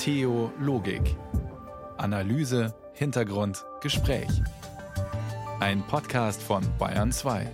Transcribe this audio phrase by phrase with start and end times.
[0.00, 1.14] Theologik.
[1.98, 4.30] Analyse, Hintergrund, Gespräch.
[5.60, 7.46] Ein Podcast von Bayern 2.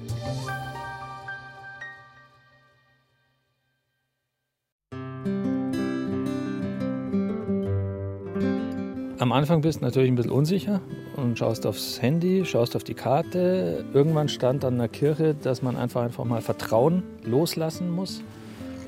[9.19, 10.81] Am Anfang bist du natürlich ein bisschen unsicher
[11.17, 13.85] und schaust aufs Handy, schaust auf die Karte.
[13.93, 18.23] Irgendwann stand an der Kirche, dass man einfach, einfach mal Vertrauen loslassen muss.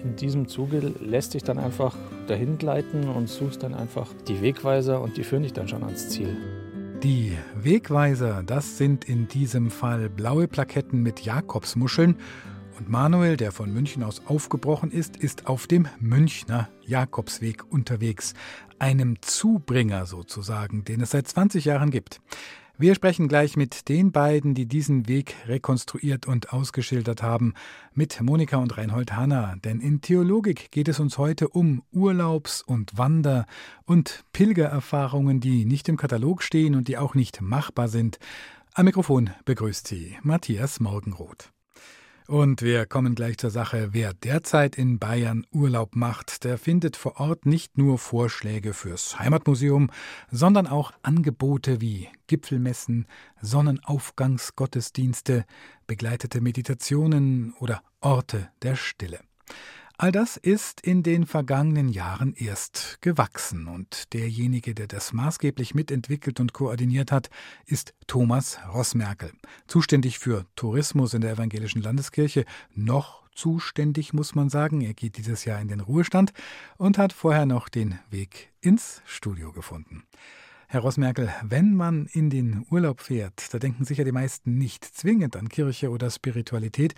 [0.05, 1.97] In diesem Zuge lässt dich dann einfach
[2.29, 6.09] dahin gleiten und suchst dann einfach die Wegweiser und die führen dich dann schon ans
[6.09, 6.37] Ziel.
[7.03, 12.17] Die Wegweiser, das sind in diesem Fall blaue Plaketten mit Jakobsmuscheln.
[12.79, 18.35] Und Manuel, der von München aus aufgebrochen ist, ist auf dem Münchner Jakobsweg unterwegs,
[18.79, 22.21] einem Zubringer sozusagen, den es seit 20 Jahren gibt.
[22.81, 27.55] Wir sprechen gleich mit den beiden, die diesen Weg rekonstruiert und ausgeschildert haben,
[27.93, 29.57] mit Monika und Reinhold Hanna.
[29.65, 33.47] Denn in Theologik geht es uns heute um Urlaubs- und Wander-
[33.85, 38.21] und Pilgererfahrungen, die nicht im Katalog stehen und die auch nicht machbar sind.
[38.75, 41.51] Am Mikrofon begrüßt Sie Matthias Morgenroth.
[42.29, 43.89] Und wir kommen gleich zur Sache.
[43.93, 49.91] Wer derzeit in Bayern Urlaub macht, der findet vor Ort nicht nur Vorschläge fürs Heimatmuseum,
[50.31, 53.07] sondern auch Angebote wie Gipfelmessen,
[53.41, 55.47] Sonnenaufgangsgottesdienste,
[55.87, 59.21] begleitete Meditationen oder Orte der Stille.
[60.01, 66.39] All das ist in den vergangenen Jahren erst gewachsen und derjenige, der das maßgeblich mitentwickelt
[66.39, 67.31] und koordiniert hat,
[67.67, 69.33] ist Thomas Rossmerkel,
[69.67, 72.45] zuständig für Tourismus in der evangelischen Landeskirche,
[72.77, 74.83] noch zuständig, muss man sagen.
[74.83, 76.33] Er geht dieses Jahr in den Ruhestand
[76.77, 80.05] und hat vorher noch den Weg ins Studio gefunden.
[80.69, 85.35] Herr Rossmerkel, wenn man in den Urlaub fährt, da denken sicher die meisten nicht zwingend
[85.35, 86.95] an Kirche oder Spiritualität.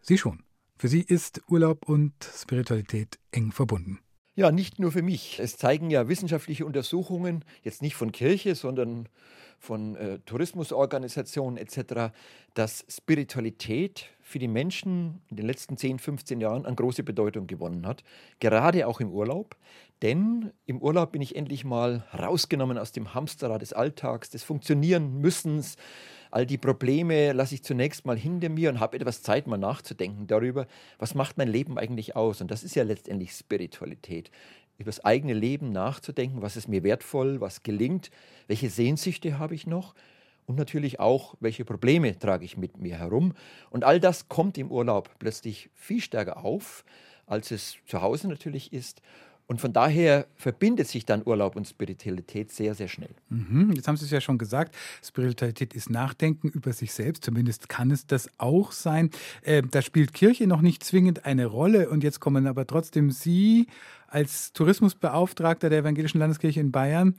[0.00, 0.44] Sie schon.
[0.84, 4.00] Für Sie ist Urlaub und Spiritualität eng verbunden.
[4.34, 5.40] Ja, nicht nur für mich.
[5.40, 9.08] Es zeigen ja wissenschaftliche Untersuchungen, jetzt nicht von Kirche, sondern
[9.58, 12.12] von äh, Tourismusorganisationen etc.,
[12.52, 17.86] dass Spiritualität für die Menschen in den letzten 10, 15 Jahren an große Bedeutung gewonnen
[17.86, 18.04] hat,
[18.38, 19.56] gerade auch im Urlaub.
[20.02, 25.18] Denn im Urlaub bin ich endlich mal rausgenommen aus dem Hamsterrad des Alltags, des Funktionieren
[25.18, 25.76] müssens,
[26.34, 30.26] all die Probleme lasse ich zunächst mal hinter mir und habe etwas Zeit, mal nachzudenken
[30.26, 30.66] darüber,
[30.98, 32.40] was macht mein Leben eigentlich aus?
[32.40, 34.32] Und das ist ja letztendlich Spiritualität.
[34.76, 38.10] Über das eigene Leben nachzudenken, was ist mir wertvoll, was gelingt,
[38.48, 39.94] welche Sehnsüchte habe ich noch
[40.46, 43.34] und natürlich auch, welche Probleme trage ich mit mir herum.
[43.70, 46.84] Und all das kommt im Urlaub plötzlich viel stärker auf,
[47.26, 49.02] als es zu Hause natürlich ist.
[49.46, 53.10] Und von daher verbindet sich dann Urlaub und Spiritualität sehr, sehr schnell.
[53.28, 54.74] Mhm, jetzt haben Sie es ja schon gesagt,
[55.04, 59.10] Spiritualität ist Nachdenken über sich selbst, zumindest kann es das auch sein.
[59.42, 63.66] Äh, da spielt Kirche noch nicht zwingend eine Rolle und jetzt kommen aber trotzdem Sie
[64.08, 67.14] als Tourismusbeauftragter der Evangelischen Landeskirche in Bayern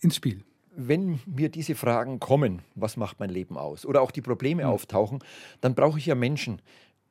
[0.00, 0.42] ins Spiel.
[0.74, 4.70] Wenn mir diese Fragen kommen, was macht mein Leben aus, oder auch die Probleme mhm.
[4.70, 5.20] auftauchen,
[5.60, 6.60] dann brauche ich ja Menschen,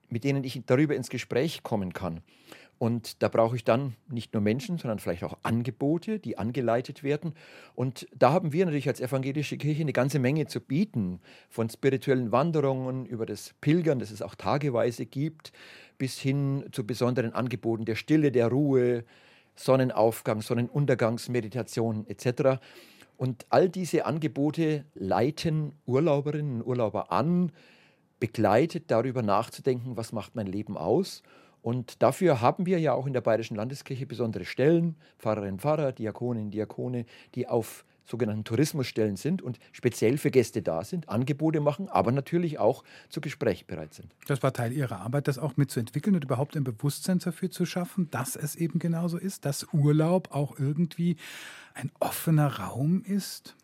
[0.09, 2.21] mit denen ich darüber ins Gespräch kommen kann.
[2.79, 7.33] Und da brauche ich dann nicht nur Menschen, sondern vielleicht auch Angebote, die angeleitet werden.
[7.73, 12.31] Und da haben wir natürlich als evangelische Kirche eine ganze Menge zu bieten, von spirituellen
[12.31, 15.51] Wanderungen über das Pilgern, das es auch tageweise gibt,
[15.97, 19.05] bis hin zu besonderen Angeboten der Stille, der Ruhe,
[19.55, 22.59] Sonnenaufgang, Sonnenuntergangsmeditation etc.
[23.17, 27.51] Und all diese Angebote leiten Urlauberinnen und Urlauber an,
[28.19, 31.23] begleitet darüber nachzudenken, was macht mein Leben aus
[31.67, 36.49] und dafür haben wir ja auch in der Bayerischen Landeskirche besondere Stellen, Pfarrerinnen, Pfarrer, Diakoninnen,
[36.49, 37.05] Diakone,
[37.35, 42.57] die auf sogenannten Tourismusstellen sind und speziell für Gäste da sind, Angebote machen, aber natürlich
[42.57, 44.15] auch zu Gespräch bereit sind.
[44.27, 48.09] Das war Teil Ihrer Arbeit, das auch mitzuentwickeln und überhaupt ein Bewusstsein dafür zu schaffen,
[48.11, 51.17] dass es eben genauso ist, dass Urlaub auch irgendwie
[51.73, 53.57] ein offener Raum ist?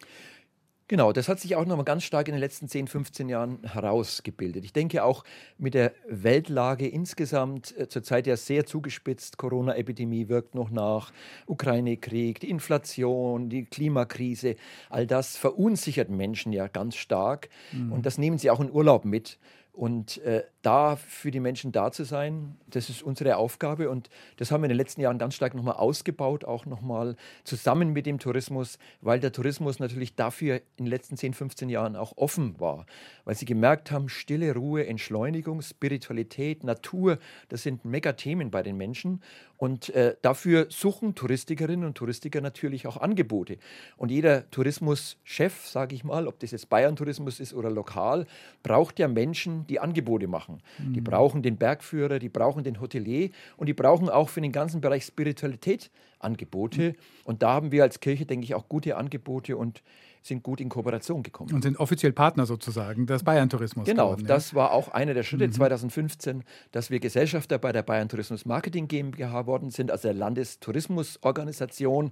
[0.90, 4.66] Genau, das hat sich auch nochmal ganz stark in den letzten 10, 15 Jahren herausgebildet.
[4.66, 5.24] Ich denke auch
[5.58, 9.38] mit der Weltlage insgesamt äh, zurzeit ja sehr zugespitzt.
[9.38, 11.14] Corona-Epidemie wirkt noch nach,
[11.48, 14.56] Ukraine-Krieg, die Inflation, die Klimakrise,
[14.90, 17.50] all das verunsichert Menschen ja ganz stark.
[17.72, 17.94] Mhm.
[17.94, 19.40] Und das nehmen sie auch in Urlaub mit.
[19.74, 23.90] Und äh, da für die Menschen da zu sein, das ist unsere Aufgabe.
[23.90, 27.92] Und das haben wir in den letzten Jahren ganz stark nochmal ausgebaut, auch nochmal zusammen
[27.92, 32.16] mit dem Tourismus, weil der Tourismus natürlich dafür in den letzten 10, 15 Jahren auch
[32.18, 32.86] offen war.
[33.26, 37.18] Weil sie gemerkt haben, Stille, Ruhe, Entschleunigung, Spiritualität, Natur,
[37.50, 39.24] das sind Megathemen bei den Menschen.
[39.64, 43.60] Und äh, dafür suchen Touristikerinnen und Touristiker natürlich auch Angebote.
[43.96, 48.28] Und jeder Tourismuschef, sage ich mal, ob das jetzt Bayern-Tourismus ist oder lokal,
[48.62, 50.62] braucht ja Menschen, die Angebote machen.
[50.80, 50.94] Mhm.
[50.96, 54.82] Die brauchen den Bergführer, die brauchen den Hotelier und die brauchen auch für den ganzen
[54.82, 56.90] Bereich Spiritualität Angebote.
[56.90, 56.96] Mhm.
[57.24, 59.82] Und da haben wir als Kirche, denke ich, auch gute Angebote und
[60.24, 61.54] sind gut in Kooperation gekommen.
[61.54, 63.86] Und sind offiziell Partner sozusagen des Bayern Tourismus.
[63.86, 64.58] Genau, geworden, das ja.
[64.58, 65.52] war auch einer der Schritte mhm.
[65.52, 72.12] 2015, dass wir Gesellschafter bei der Bayern Tourismus Marketing GmbH worden sind, also der Landestourismusorganisation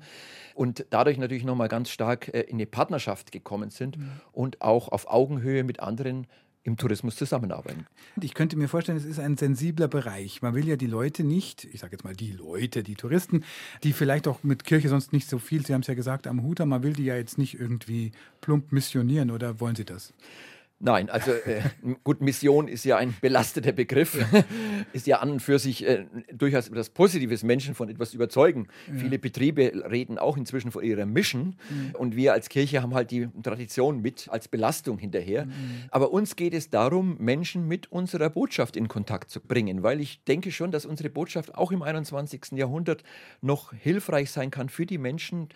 [0.56, 4.12] und dadurch natürlich nochmal ganz stark äh, in eine Partnerschaft gekommen sind mhm.
[4.34, 6.28] und auch auf Augenhöhe mit anderen
[6.64, 7.88] im Tourismus zusammenarbeiten.
[8.22, 10.42] Ich könnte mir vorstellen, es ist ein sensibler Bereich.
[10.42, 13.44] Man will ja die Leute nicht, ich sage jetzt mal die Leute, die Touristen,
[13.84, 16.44] die vielleicht auch mit Kirche sonst nicht so viel, Sie haben es ja gesagt, am
[16.44, 18.12] Hut haben, man will die ja jetzt nicht irgendwie
[18.42, 20.14] plump missionieren oder wollen Sie das?
[20.84, 21.62] Nein, also äh,
[22.04, 24.18] gut, Mission ist ja ein belasteter Begriff,
[24.94, 28.68] ist ja an und für sich äh, durchaus etwas Positives, Menschen von etwas überzeugen.
[28.88, 29.00] Ja.
[29.00, 31.96] Viele Betriebe reden auch inzwischen von ihrer Mission mhm.
[31.96, 35.46] und wir als Kirche haben halt die Tradition mit als Belastung hinterher.
[35.46, 35.52] Mhm.
[35.92, 40.24] Aber uns geht es darum, Menschen mit unserer Botschaft in Kontakt zu bringen, weil ich
[40.24, 42.54] denke schon, dass unsere Botschaft auch im 21.
[42.54, 43.04] Jahrhundert
[43.42, 45.50] noch hilfreich sein kann für die Menschen,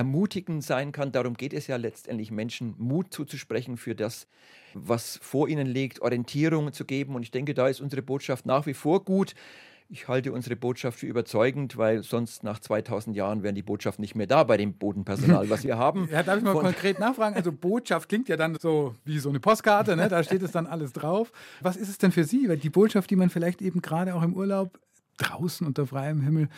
[0.00, 1.12] ermutigend sein kann.
[1.12, 4.28] Darum geht es ja letztendlich, Menschen Mut zuzusprechen für das,
[4.72, 7.14] was vor ihnen liegt, Orientierung zu geben.
[7.14, 9.34] Und ich denke, da ist unsere Botschaft nach wie vor gut.
[9.90, 14.14] Ich halte unsere Botschaft für überzeugend, weil sonst nach 2000 Jahren wären die Botschaft nicht
[14.14, 16.08] mehr da bei dem Bodenpersonal, was wir haben.
[16.10, 17.36] Ja, darf ich mal Von konkret nachfragen?
[17.36, 20.08] Also Botschaft klingt ja dann so wie so eine Postkarte, ne?
[20.08, 21.30] da steht es dann alles drauf.
[21.60, 22.48] Was ist es denn für Sie?
[22.48, 24.78] Weil die Botschaft, die man vielleicht eben gerade auch im Urlaub
[25.18, 26.48] draußen unter freiem Himmel,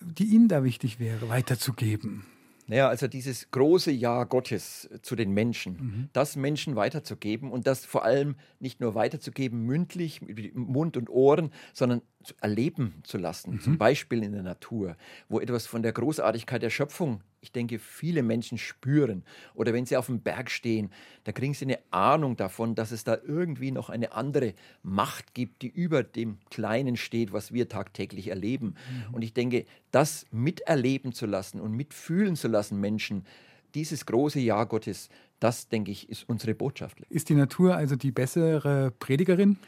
[0.00, 2.26] die Ihnen da wichtig wäre, weiterzugeben.
[2.66, 6.08] Naja, also dieses große Ja Gottes zu den Menschen, mhm.
[6.12, 11.50] das Menschen weiterzugeben und das vor allem nicht nur weiterzugeben mündlich mit Mund und Ohren,
[11.72, 12.00] sondern
[12.40, 13.60] erleben zu lassen, mhm.
[13.60, 14.96] zum Beispiel in der Natur,
[15.28, 19.22] wo etwas von der Großartigkeit der Schöpfung, ich denke, viele Menschen spüren.
[19.54, 20.90] Oder wenn sie auf dem Berg stehen,
[21.24, 25.60] da kriegen sie eine Ahnung davon, dass es da irgendwie noch eine andere Macht gibt,
[25.60, 28.76] die über dem Kleinen steht, was wir tagtäglich erleben.
[29.08, 29.14] Mhm.
[29.14, 33.26] Und ich denke, das miterleben zu lassen und mitfühlen zu lassen, Menschen,
[33.74, 36.98] dieses große Ja Gottes, das, denke ich, ist unsere Botschaft.
[37.10, 39.58] Ist die Natur also die bessere Predigerin?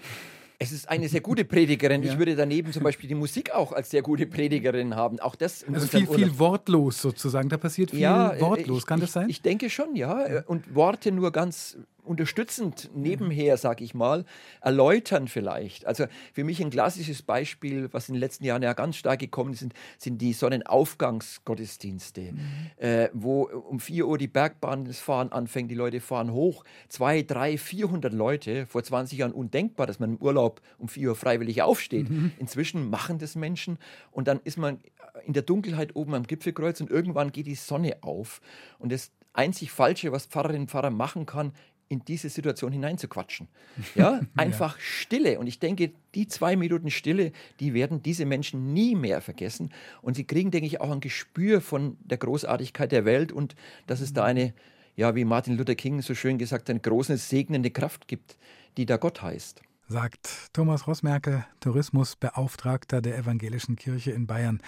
[0.59, 2.03] Es ist eine sehr gute Predigerin.
[2.03, 2.13] Ja.
[2.13, 5.21] Ich würde daneben zum Beispiel die Musik auch als sehr gute Predigerin haben.
[5.21, 7.49] Auch das also viel, viel wortlos sozusagen.
[7.49, 8.79] Da passiert viel ja, wortlos.
[8.81, 9.29] Ich, Kann das sein?
[9.29, 10.43] Ich denke schon, ja.
[10.47, 11.77] Und Worte nur ganz
[12.07, 14.25] unterstützend nebenher, sage ich mal,
[14.61, 15.87] erläutern vielleicht.
[15.87, 19.53] Also für mich ein klassisches Beispiel, was in den letzten Jahren ja ganz stark gekommen
[19.53, 22.39] ist, sind, sind die Sonnenaufgangsgottesdienste, mhm.
[22.77, 27.23] äh, wo um 4 Uhr die Bergbahn das Fahren anfängt, die Leute fahren hoch, zwei,
[27.23, 31.63] drei, 400 Leute, vor 20 Jahren undenkbar, dass man im Urlaub um 4 Uhr freiwillig
[31.63, 32.09] aufsteht.
[32.09, 32.33] Mhm.
[32.39, 33.79] Inzwischen machen das Menschen
[34.11, 34.79] und dann ist man
[35.25, 38.41] in der Dunkelheit oben am Gipfelkreuz und irgendwann geht die Sonne auf
[38.79, 41.53] und das einzig Falsche, was Pfarrerinnen und Pfarrer machen kann,
[41.89, 43.49] in diese Situation hineinzuquatschen.
[43.95, 44.83] Ja, einfach ja.
[44.83, 45.39] Stille.
[45.39, 49.71] Und ich denke, die zwei Minuten Stille, die werden diese Menschen nie mehr vergessen.
[50.03, 53.55] Und sie kriegen, denke ich, auch ein Gespür von der Großartigkeit der Welt und
[53.87, 54.29] dass es da mhm.
[54.29, 54.55] eine,
[54.97, 58.37] ja, wie Martin Luther King so schön gesagt, eine große segnende Kraft gibt,
[58.77, 59.63] die da Gott heißt.
[59.89, 64.61] Sagt Thomas Rossmerkel, Tourismusbeauftragter der Evangelischen Kirche in Bayern.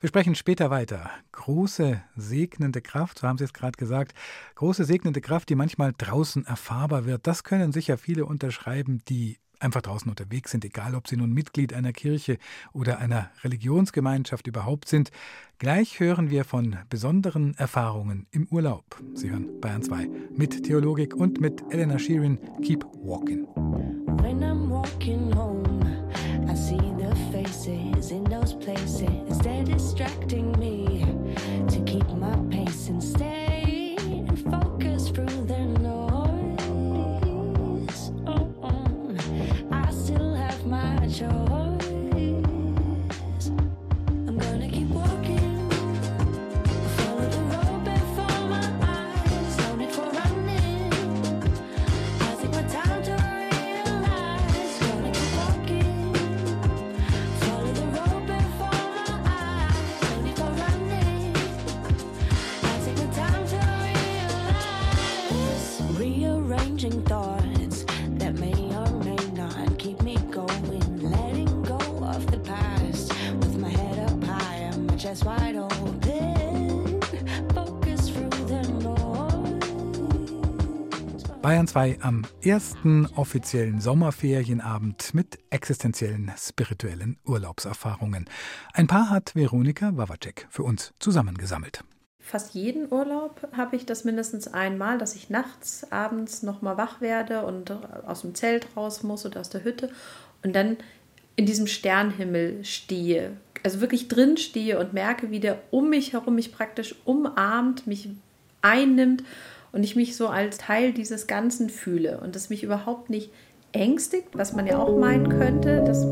[0.00, 1.10] Wir sprechen später weiter.
[1.32, 4.14] Große segnende Kraft, so haben Sie es gerade gesagt,
[4.54, 7.26] große segnende Kraft, die manchmal draußen erfahrbar wird.
[7.26, 11.72] Das können sicher viele unterschreiben, die einfach draußen unterwegs sind, egal ob sie nun Mitglied
[11.72, 12.38] einer Kirche
[12.72, 15.10] oder einer Religionsgemeinschaft überhaupt sind.
[15.58, 19.02] Gleich hören wir von besonderen Erfahrungen im Urlaub.
[19.14, 23.48] Sie hören Bayern 2 mit Theologik und mit Elena Sheeran Keep Walking.
[24.22, 25.67] When I'm walking home,
[30.28, 30.77] protecting me.
[75.08, 77.00] chest wide open.
[77.54, 79.58] Focus through the noise.
[81.40, 88.28] Bayern 2 am ersten offiziellen Sommerferienabend mit existenziellen spirituellen Urlaubserfahrungen.
[88.74, 91.84] Ein paar hat Veronika Wawacek für uns zusammengesammelt
[92.20, 97.46] fast jeden Urlaub habe ich das mindestens einmal, dass ich nachts, abends nochmal wach werde
[97.46, 97.70] und
[98.06, 99.88] aus dem Zelt raus muss oder aus der Hütte.
[100.44, 100.76] Und dann
[101.38, 103.30] in diesem Sternhimmel stehe.
[103.62, 108.08] Also wirklich drin stehe und merke, wie der um mich herum mich praktisch umarmt, mich
[108.60, 109.22] einnimmt
[109.70, 113.30] und ich mich so als Teil dieses Ganzen fühle und das mich überhaupt nicht
[113.70, 116.08] ängstigt, was man ja auch meinen könnte, dass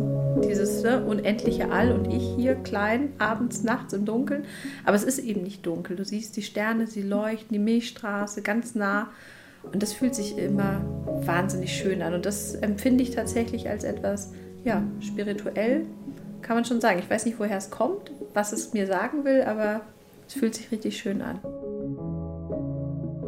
[0.48, 4.44] dieses ne, unendliche All und ich hier klein, abends, nachts im Dunkeln.
[4.84, 5.96] Aber es ist eben nicht dunkel.
[5.96, 9.10] Du siehst die Sterne, sie leuchten, die Milchstraße ganz nah.
[9.72, 10.84] Und das fühlt sich immer
[11.24, 12.14] wahnsinnig schön an.
[12.14, 14.30] Und das empfinde ich tatsächlich als etwas,
[14.66, 15.86] ja, spirituell,
[16.42, 16.98] kann man schon sagen.
[16.98, 19.82] Ich weiß nicht, woher es kommt, was es mir sagen will, aber
[20.26, 21.38] es fühlt sich richtig schön an.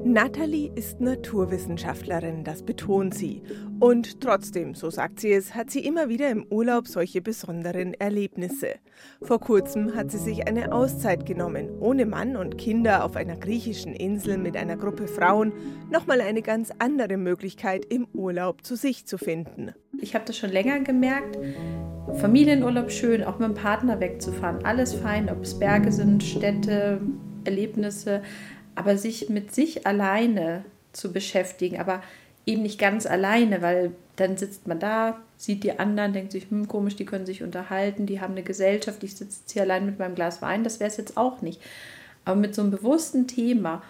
[0.08, 3.42] Natalie ist Naturwissenschaftlerin, das betont sie.
[3.78, 8.76] Und trotzdem, so sagt sie es, hat sie immer wieder im Urlaub solche besonderen Erlebnisse.
[9.20, 13.92] Vor kurzem hat sie sich eine Auszeit genommen, ohne Mann und Kinder auf einer griechischen
[13.92, 15.52] Insel mit einer Gruppe Frauen,
[15.90, 19.74] nochmal eine ganz andere Möglichkeit im Urlaub zu sich zu finden.
[20.00, 21.38] Ich habe das schon länger gemerkt.
[22.14, 26.98] Familienurlaub schön, auch mit dem Partner wegzufahren, alles fein, ob es Berge sind, Städte,
[27.44, 28.22] Erlebnisse
[28.78, 32.00] aber sich mit sich alleine zu beschäftigen, aber
[32.46, 36.68] eben nicht ganz alleine, weil dann sitzt man da, sieht die anderen, denkt sich, hm,
[36.68, 40.14] komisch, die können sich unterhalten, die haben eine Gesellschaft, ich sitze hier allein mit meinem
[40.14, 41.60] Glas Wein, das wäre es jetzt auch nicht.
[42.24, 43.82] Aber mit so einem bewussten Thema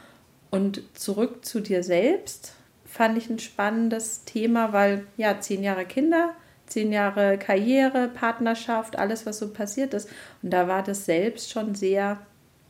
[0.51, 2.55] und zurück zu dir selbst
[2.87, 6.31] fand ich ein spannendes Thema, weil ja, zehn Jahre Kinder,
[6.67, 10.09] zehn Jahre Karriere, Partnerschaft, alles, was so passiert ist.
[10.43, 12.19] Und da war das selbst schon sehr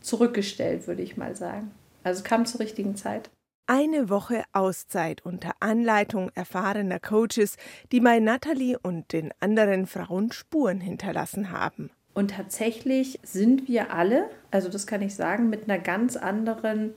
[0.00, 1.70] zurückgestellt, würde ich mal sagen.
[2.08, 3.28] Also kam zur richtigen Zeit.
[3.66, 7.58] Eine Woche Auszeit unter Anleitung erfahrener Coaches,
[7.92, 11.90] die bei Natalie und den anderen Frauen Spuren hinterlassen haben.
[12.14, 16.94] Und tatsächlich sind wir alle, also das kann ich sagen, mit einer ganz anderen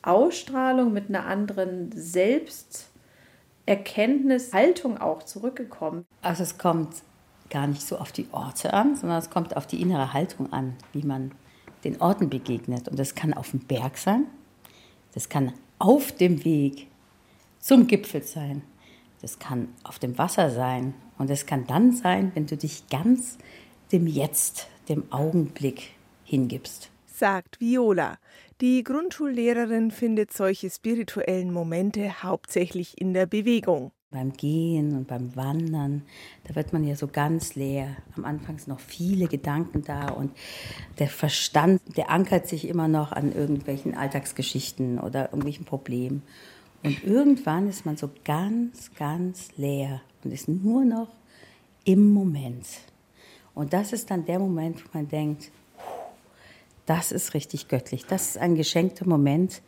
[0.00, 6.06] Ausstrahlung, mit einer anderen Selbsterkenntnis, Haltung auch zurückgekommen.
[6.22, 7.02] Also es kommt
[7.50, 10.76] gar nicht so auf die Orte an, sondern es kommt auf die innere Haltung an,
[10.94, 11.32] wie man
[11.84, 12.88] den Orten begegnet.
[12.88, 14.24] Und das kann auf dem Berg sein,
[15.16, 16.88] das kann auf dem Weg
[17.58, 18.60] zum Gipfel sein.
[19.22, 20.92] Das kann auf dem Wasser sein.
[21.16, 23.38] Und es kann dann sein, wenn du dich ganz
[23.92, 25.94] dem Jetzt, dem Augenblick
[26.24, 26.90] hingibst.
[27.06, 28.18] Sagt Viola.
[28.60, 36.02] Die Grundschullehrerin findet solche spirituellen Momente hauptsächlich in der Bewegung beim Gehen und beim Wandern,
[36.44, 37.94] da wird man ja so ganz leer.
[38.16, 40.32] Am Anfang sind noch viele Gedanken da und
[40.98, 46.22] der Verstand, der ankert sich immer noch an irgendwelchen Alltagsgeschichten oder irgendwelchen Problemen.
[46.82, 51.08] Und irgendwann ist man so ganz, ganz leer und ist nur noch
[51.84, 52.66] im Moment.
[53.54, 55.50] Und das ist dann der Moment, wo man denkt,
[56.86, 58.06] das ist richtig göttlich.
[58.06, 59.60] Das ist ein geschenkter Moment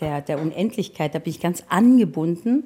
[0.00, 1.14] der, der Unendlichkeit.
[1.14, 2.64] Da bin ich ganz angebunden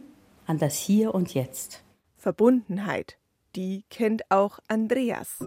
[0.51, 1.85] an das Hier und Jetzt.
[2.17, 3.19] Verbundenheit,
[3.55, 5.39] die kennt auch Andreas.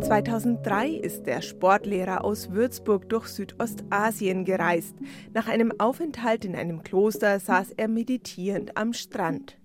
[0.00, 4.94] 2003 ist der Sportlehrer aus Würzburg durch Südostasien gereist.
[5.34, 9.58] Nach einem Aufenthalt in einem Kloster saß er meditierend am Strand.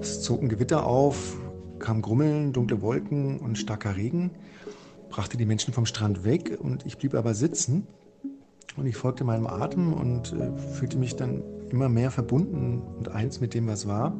[0.00, 1.36] Es zog ein Gewitter auf,
[1.80, 4.30] kam Grummeln, dunkle Wolken und starker Regen,
[5.10, 7.86] brachte die Menschen vom Strand weg und ich blieb aber sitzen
[8.76, 13.40] und ich folgte meinem Atem und äh, fühlte mich dann immer mehr verbunden und eins
[13.40, 14.16] mit dem, was war.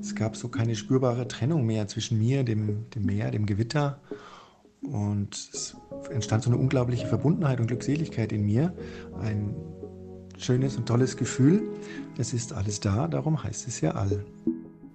[0.00, 4.00] Es gab so keine spürbare Trennung mehr zwischen mir, dem, dem Meer, dem Gewitter.
[4.82, 5.76] Und es
[6.10, 8.72] entstand so eine unglaubliche Verbundenheit und Glückseligkeit in mir.
[9.20, 9.54] Ein
[10.38, 11.62] schönes und tolles Gefühl.
[12.18, 14.24] Es ist alles da, darum heißt es ja all.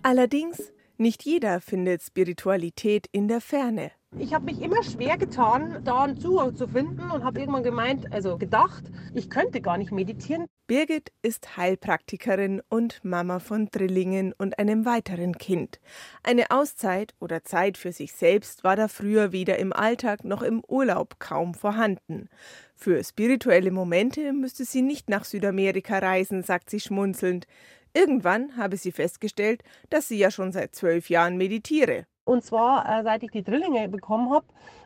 [0.03, 3.91] Allerdings, nicht jeder findet Spiritualität in der Ferne.
[4.19, 8.11] Ich habe mich immer schwer getan, da einen Zugang zu finden und habe irgendwann gemeint,
[8.11, 8.83] also gedacht,
[9.15, 10.47] ich könnte gar nicht meditieren.
[10.67, 15.79] Birgit ist Heilpraktikerin und Mama von Drillingen und einem weiteren Kind.
[16.23, 20.61] Eine Auszeit oder Zeit für sich selbst war da früher weder im Alltag noch im
[20.67, 22.27] Urlaub kaum vorhanden.
[22.75, 27.47] Für spirituelle Momente müsste sie nicht nach Südamerika reisen, sagt sie schmunzelnd.
[27.93, 32.05] Irgendwann habe sie festgestellt, dass sie ja schon seit zwölf Jahren meditiere.
[32.23, 34.45] Und zwar, äh, seit ich die Drillinge bekommen habe,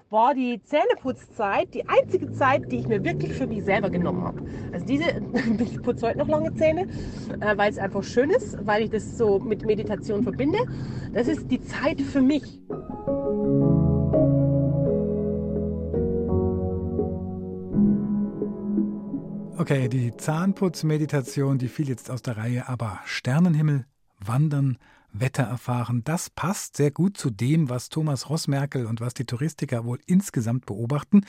[0.09, 4.41] war die Zähneputzzeit die einzige Zeit, die ich mir wirklich für mich selber genommen habe.
[4.71, 5.05] Also diese,
[5.63, 6.87] ich putze heute noch lange Zähne,
[7.41, 10.59] äh, weil es einfach schön ist, weil ich das so mit Meditation verbinde.
[11.13, 12.61] Das ist die Zeit für mich.
[19.57, 23.85] Okay, die Zahnputzmeditation, die fiel jetzt aus der Reihe, aber Sternenhimmel,
[24.19, 24.77] Wandern,
[25.19, 26.03] Wetter erfahren.
[26.03, 30.65] Das passt sehr gut zu dem, was Thomas Rossmerkel und was die Touristiker wohl insgesamt
[30.65, 31.25] beobachten.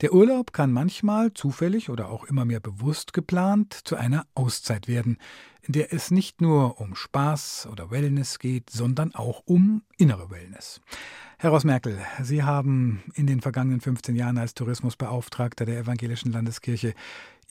[0.00, 5.18] Der Urlaub kann manchmal zufällig oder auch immer mehr bewusst geplant zu einer Auszeit werden,
[5.62, 10.80] in der es nicht nur um Spaß oder Wellness geht, sondern auch um innere Wellness.
[11.38, 16.94] Herr Rossmerkel, Sie haben in den vergangenen 15 Jahren als Tourismusbeauftragter der Evangelischen Landeskirche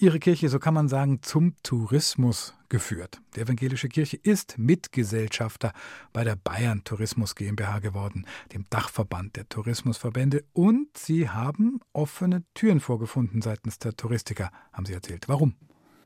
[0.02, 3.20] Ihre Kirche, so kann man sagen, zum Tourismus geführt.
[3.36, 5.74] Die Evangelische Kirche ist Mitgesellschafter
[6.14, 12.80] bei der Bayern Tourismus GmbH geworden, dem Dachverband der Tourismusverbände, und Sie haben offene Türen
[12.80, 15.28] vorgefunden seitens der Touristiker, haben Sie erzählt.
[15.28, 15.56] Warum?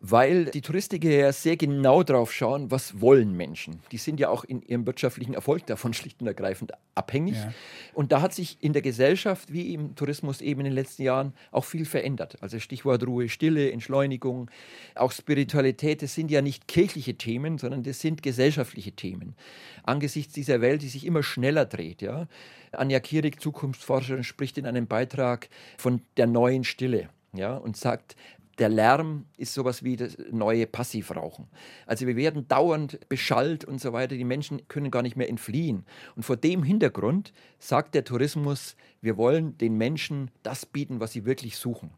[0.05, 3.79] Weil die Touristiker ja sehr genau drauf schauen, was wollen Menschen.
[3.93, 7.35] Die sind ja auch in ihrem wirtschaftlichen Erfolg davon schlicht und ergreifend abhängig.
[7.35, 7.53] Ja.
[7.93, 11.33] Und da hat sich in der Gesellschaft wie im Tourismus eben in den letzten Jahren
[11.51, 12.35] auch viel verändert.
[12.41, 14.51] Also Stichwort Ruhe, Stille, Entschleunigung,
[14.93, 19.35] auch Spiritualität, das sind ja nicht kirchliche Themen, sondern das sind gesellschaftliche Themen.
[19.83, 22.27] Angesichts dieser Welt, die sich immer schneller dreht, ja.
[22.73, 27.07] Anja Kierig, Zukunftsforscherin, spricht in einem Beitrag von der neuen Stille.
[27.35, 28.15] Ja, und sagt,
[28.59, 31.47] der Lärm ist sowas wie das neue Passivrauchen.
[31.87, 34.15] Also wir werden dauernd beschallt und so weiter.
[34.15, 35.85] Die Menschen können gar nicht mehr entfliehen.
[36.15, 41.25] Und vor dem Hintergrund sagt der Tourismus, wir wollen den Menschen das bieten, was sie
[41.25, 41.91] wirklich suchen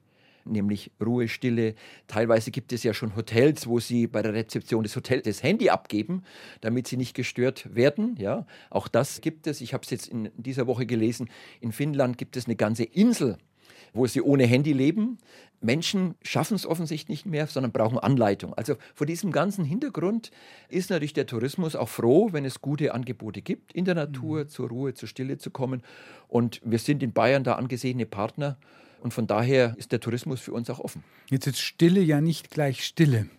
[0.47, 1.73] nämlich Ruhe, Stille.
[2.07, 5.69] Teilweise gibt es ja schon Hotels, wo sie bei der Rezeption des Hotels das Handy
[5.69, 6.23] abgeben,
[6.61, 8.15] damit sie nicht gestört werden.
[8.19, 9.59] Ja, auch das gibt es.
[9.61, 11.29] Ich habe es jetzt in dieser Woche gelesen.
[11.61, 13.37] In Finnland gibt es eine ganze Insel
[13.95, 15.17] wo sie ohne Handy leben.
[15.61, 18.53] Menschen schaffen es offensichtlich nicht mehr, sondern brauchen Anleitung.
[18.53, 20.31] Also vor diesem ganzen Hintergrund
[20.69, 24.49] ist natürlich der Tourismus auch froh, wenn es gute Angebote gibt, in der Natur mhm.
[24.49, 25.81] zur Ruhe, zur Stille zu kommen.
[26.27, 28.57] Und wir sind in Bayern da angesehene Partner.
[29.01, 31.03] Und von daher ist der Tourismus für uns auch offen.
[31.29, 33.29] Jetzt ist Stille ja nicht gleich Stille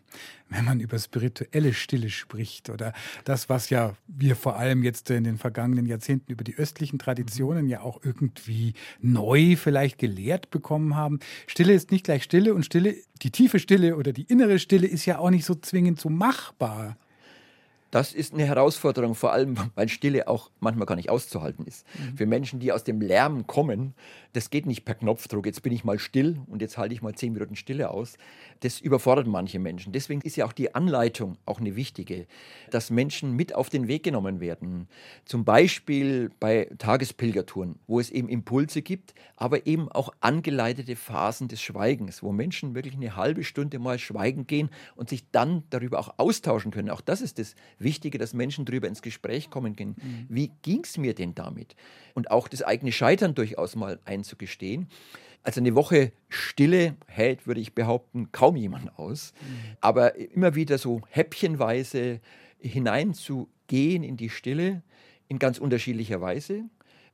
[0.49, 2.93] wenn man über spirituelle Stille spricht oder
[3.25, 7.69] das, was ja wir vor allem jetzt in den vergangenen Jahrzehnten über die östlichen Traditionen
[7.69, 11.21] ja auch irgendwie neu vielleicht gelehrt bekommen haben.
[11.47, 15.07] Stille ist nicht gleich Stille und Stille, die tiefe Stille oder die innere Stille ist
[15.07, 16.97] ja auch nicht so zwingend so machbar.
[17.91, 21.87] Das ist eine Herausforderung, vor allem weil Stille auch manchmal gar nicht auszuhalten ist.
[21.99, 22.17] Mhm.
[22.17, 23.95] Für Menschen, die aus dem Lärm kommen,
[24.37, 25.47] das geht nicht per Knopfdruck.
[25.47, 28.19] Jetzt bin ich mal still und jetzt halte ich mal zehn Minuten Stille aus.
[28.61, 29.95] Das überfordert manche Menschen.
[29.95, 32.27] Deswegen ist ja auch die Anleitung auch eine wichtige,
[32.71, 34.89] dass Menschen mit auf den Weg genommen werden.
[35.25, 41.63] Zum Beispiel bei Tagespilgertouren, wo es eben Impulse gibt, aber eben auch angeleitete Phasen des
[41.63, 46.19] Schweigens, wo Menschen wirklich eine halbe Stunde mal schweigen gehen und sich dann darüber auch
[46.19, 46.91] austauschen können.
[46.91, 47.86] Auch das ist das Wichtige,
[48.19, 49.97] dass Menschen darüber ins Gespräch kommen können.
[49.97, 50.27] Mhm.
[50.29, 51.77] Wie ging es mir denn damit?
[52.15, 54.89] Und auch das eigene Scheitern durchaus mal ein einzugestehen.
[55.43, 59.33] Also eine Woche Stille hält, würde ich behaupten, kaum jemand aus.
[59.41, 59.77] Mhm.
[59.81, 62.21] Aber immer wieder so häppchenweise
[62.59, 64.83] hineinzugehen in die Stille
[65.29, 66.65] in ganz unterschiedlicher Weise.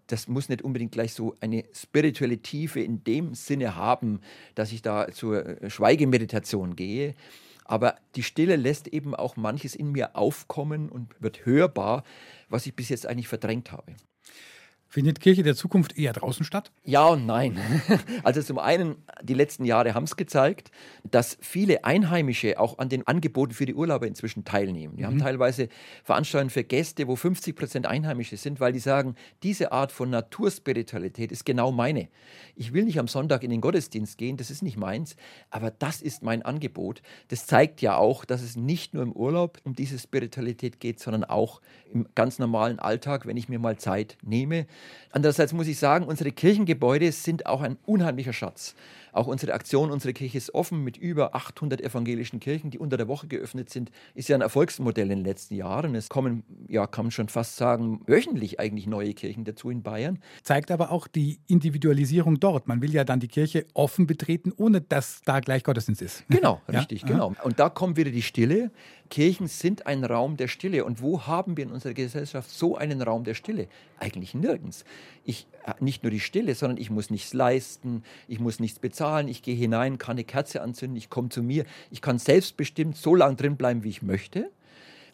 [0.06, 4.20] Das muss nicht unbedingt gleich so eine spirituelle Tiefe in dem Sinne haben,
[4.54, 7.14] dass ich da zur äh, Schweigemeditation gehe.
[7.64, 12.04] Aber die Stille lässt eben auch manches in mir aufkommen und wird hörbar,
[12.48, 13.94] was ich bis jetzt eigentlich verdrängt habe.
[14.92, 16.70] Findet Kirche der Zukunft eher draußen statt?
[16.84, 17.58] Ja und nein.
[18.24, 20.70] Also zum einen, die letzten Jahre haben es gezeigt,
[21.02, 24.98] dass viele Einheimische auch an den Angeboten für die Urlauber inzwischen teilnehmen.
[24.98, 25.12] Wir mhm.
[25.12, 25.70] haben teilweise
[26.04, 31.32] Veranstaltungen für Gäste, wo 50 Prozent Einheimische sind, weil die sagen, diese Art von Naturspiritualität
[31.32, 32.08] ist genau meine.
[32.54, 35.16] Ich will nicht am Sonntag in den Gottesdienst gehen, das ist nicht meins,
[35.48, 37.00] aber das ist mein Angebot.
[37.28, 41.24] Das zeigt ja auch, dass es nicht nur im Urlaub um diese Spiritualität geht, sondern
[41.24, 44.66] auch im ganz normalen Alltag, wenn ich mir mal Zeit nehme.
[45.10, 48.74] Andererseits muss ich sagen, unsere Kirchengebäude sind auch ein unheimlicher Schatz.
[49.12, 53.08] Auch unsere Aktion, unsere Kirche ist offen mit über 800 evangelischen Kirchen, die unter der
[53.08, 55.94] Woche geöffnet sind, ist ja ein Erfolgsmodell in den letzten Jahren.
[55.94, 60.18] Es kommen, ja, kann man schon fast sagen, wöchentlich eigentlich neue Kirchen dazu in Bayern.
[60.42, 62.66] Zeigt aber auch die Individualisierung dort.
[62.68, 66.24] Man will ja dann die Kirche offen betreten, ohne dass da gleich Gottesdienst ist.
[66.42, 67.08] Genau, richtig, ja?
[67.08, 67.34] genau.
[67.44, 68.72] Und da kommt wieder die Stille.
[69.10, 70.86] Kirchen sind ein Raum der Stille.
[70.86, 73.68] Und wo haben wir in unserer Gesellschaft so einen Raum der Stille?
[73.98, 74.84] Eigentlich nirgends.
[75.24, 79.01] Ich, äh, nicht nur die Stille, sondern ich muss nichts leisten, ich muss nichts bezahlen,
[79.28, 83.14] ich gehe hinein, kann eine Kerze anzünden, ich komme zu mir, ich kann selbstbestimmt so
[83.14, 84.50] lange drin bleiben, wie ich möchte.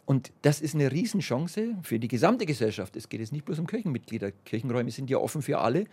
[0.09, 2.97] Und das ist eine Riesenchance für die gesamte Gesellschaft.
[2.97, 4.33] Es geht jetzt nicht bloß um Kirchenmitglieder.
[4.33, 5.85] Kirchenräume sind ja offen für alle.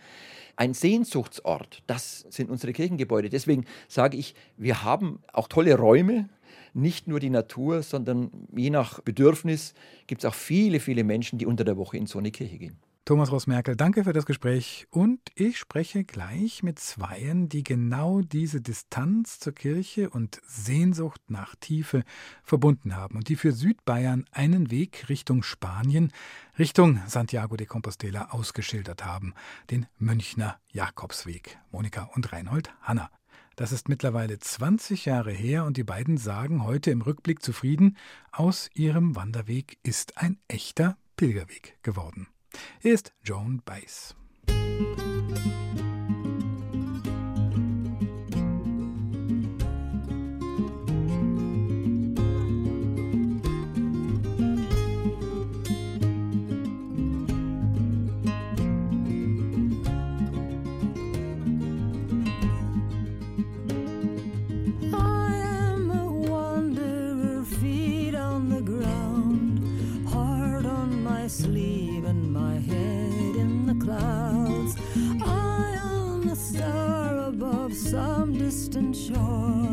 [0.56, 3.28] Ein Sehnsuchtsort, das sind unsere Kirchengebäude.
[3.28, 6.30] Deswegen sage ich, wir haben auch tolle Räume,
[6.72, 9.74] nicht nur die Natur, sondern je nach Bedürfnis
[10.06, 12.78] gibt es auch viele, viele Menschen, die unter der Woche in so eine Kirche gehen.
[13.06, 14.88] Thomas Ross-Merkel, danke für das Gespräch.
[14.90, 21.54] Und ich spreche gleich mit Zweien, die genau diese Distanz zur Kirche und Sehnsucht nach
[21.54, 22.02] Tiefe
[22.42, 26.12] verbunden haben und die für Südbayern einen Weg Richtung Spanien,
[26.58, 29.34] Richtung Santiago de Compostela ausgeschildert haben,
[29.70, 31.60] den Münchner Jakobsweg.
[31.70, 33.08] Monika und Reinhold Hanna.
[33.54, 37.96] Das ist mittlerweile 20 Jahre her und die beiden sagen heute im Rückblick zufrieden,
[38.32, 42.26] aus ihrem Wanderweg ist ein echter Pilgerweg geworden
[42.82, 44.14] ist Joan Baez.
[78.96, 79.65] 说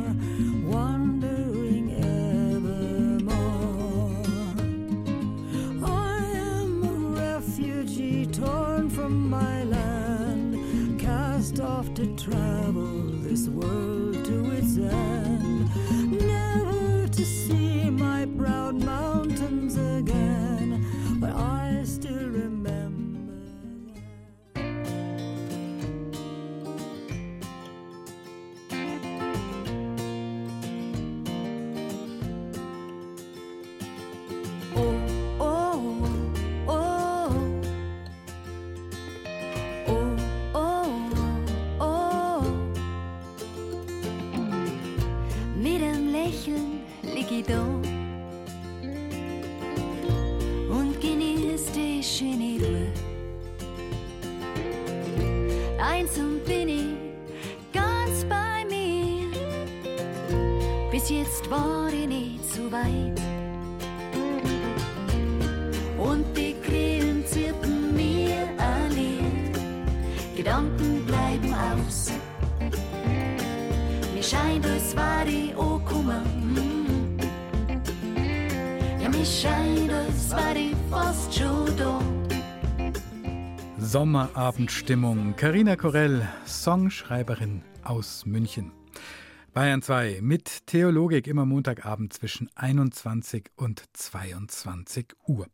[83.94, 85.36] Sommerabendstimmung.
[85.36, 88.72] Karina Korell, Songschreiberin aus München.
[89.54, 95.48] Bayern 2 mit Theologik immer Montagabend zwischen 21 und 22 Uhr.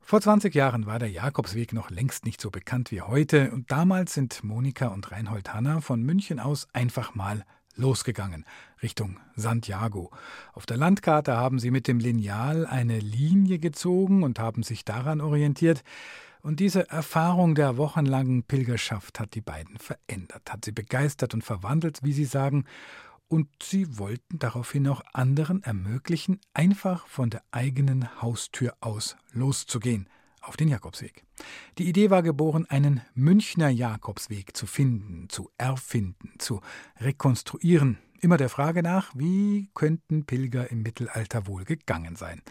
[0.00, 4.14] Vor 20 Jahren war der Jakobsweg noch längst nicht so bekannt wie heute und damals
[4.14, 7.44] sind Monika und Reinhold Hanna von München aus einfach mal
[7.78, 8.44] losgegangen,
[8.82, 10.10] Richtung Santiago.
[10.52, 15.20] Auf der Landkarte haben sie mit dem Lineal eine Linie gezogen und haben sich daran
[15.20, 15.82] orientiert.
[16.42, 22.00] Und diese Erfahrung der wochenlangen Pilgerschaft hat die beiden verändert, hat sie begeistert und verwandelt,
[22.02, 22.64] wie sie sagen,
[23.28, 30.08] und sie wollten daraufhin auch anderen ermöglichen, einfach von der eigenen Haustür aus loszugehen
[30.48, 31.24] auf den Jakobsweg.
[31.78, 36.60] Die Idee war geboren, einen Münchner Jakobsweg zu finden, zu erfinden, zu
[36.98, 42.42] rekonstruieren, immer der Frage nach, wie könnten Pilger im Mittelalter wohl gegangen sein.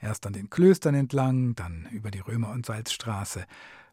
[0.00, 3.44] Erst an den Klöstern entlang, dann über die Römer- und Salzstraße,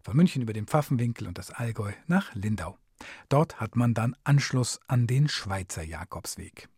[0.02, 2.78] von München über den Pfaffenwinkel und das Allgäu nach Lindau.
[3.28, 6.70] Dort hat man dann Anschluss an den Schweizer Jakobsweg.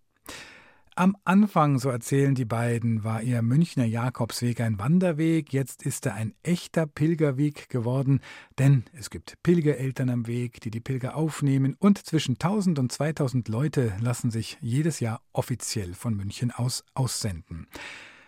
[0.97, 6.15] Am Anfang, so erzählen die beiden, war ihr Münchner Jakobsweg ein Wanderweg, jetzt ist er
[6.15, 8.19] ein echter Pilgerweg geworden,
[8.57, 13.47] denn es gibt Pilgereltern am Weg, die die Pilger aufnehmen und zwischen 1000 und 2000
[13.47, 17.67] Leute lassen sich jedes Jahr offiziell von München aus aussenden.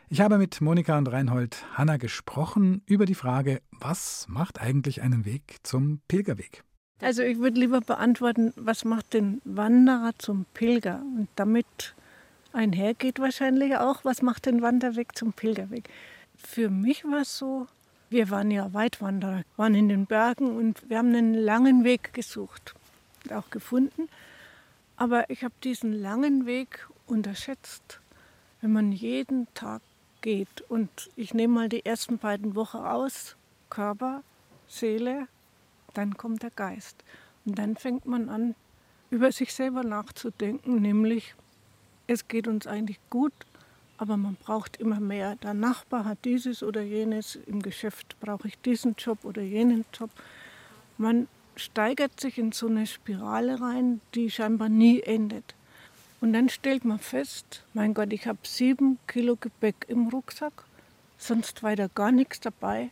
[0.08, 5.25] Ich habe mit Monika und Reinhold Hanna gesprochen über die Frage, was macht eigentlich einen
[5.25, 6.63] Weg zum Pilgerweg?
[7.01, 11.01] Also ich würde lieber beantworten, was macht den Wanderer zum Pilger?
[11.17, 11.95] Und damit
[12.53, 15.89] einhergeht wahrscheinlich auch, was macht den Wanderweg zum Pilgerweg?
[16.35, 17.67] Für mich war es so,
[18.09, 22.73] wir waren ja Weitwanderer, waren in den Bergen und wir haben einen langen Weg gesucht,
[23.23, 24.09] und auch gefunden.
[24.97, 27.99] Aber ich habe diesen langen Weg unterschätzt.
[28.62, 29.81] Wenn man jeden Tag
[30.21, 30.62] geht.
[30.67, 33.35] Und ich nehme mal die ersten beiden Wochen aus,
[33.69, 34.23] Körper,
[34.67, 35.27] Seele,
[35.93, 37.03] dann kommt der Geist.
[37.45, 38.55] Und dann fängt man an,
[39.09, 41.35] über sich selber nachzudenken, nämlich
[42.09, 43.33] es geht uns eigentlich gut,
[43.99, 45.35] aber man braucht immer mehr.
[45.35, 50.09] Der Nachbar hat dieses oder jenes, im Geschäft brauche ich diesen Job oder jenen Job.
[50.97, 55.53] Man steigert sich in so eine Spirale rein, die scheinbar nie endet.
[56.19, 60.65] Und dann stellt man fest, mein Gott, ich habe sieben Kilo Gepäck im Rucksack,
[61.19, 62.89] sonst weiter gar nichts dabei.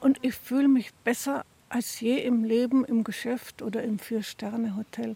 [0.00, 5.14] Und ich fühle mich besser als je im Leben, im Geschäft oder im Vier-Sterne-Hotel.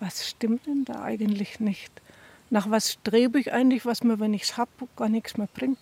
[0.00, 1.92] Was stimmt denn da eigentlich nicht?
[2.50, 5.78] Nach was strebe ich eigentlich, was mir, wenn ich es habe, gar nichts mehr bringt?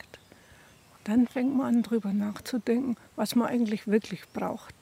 [1.05, 4.75] Dann fängt man an, darüber nachzudenken, was man eigentlich wirklich braucht.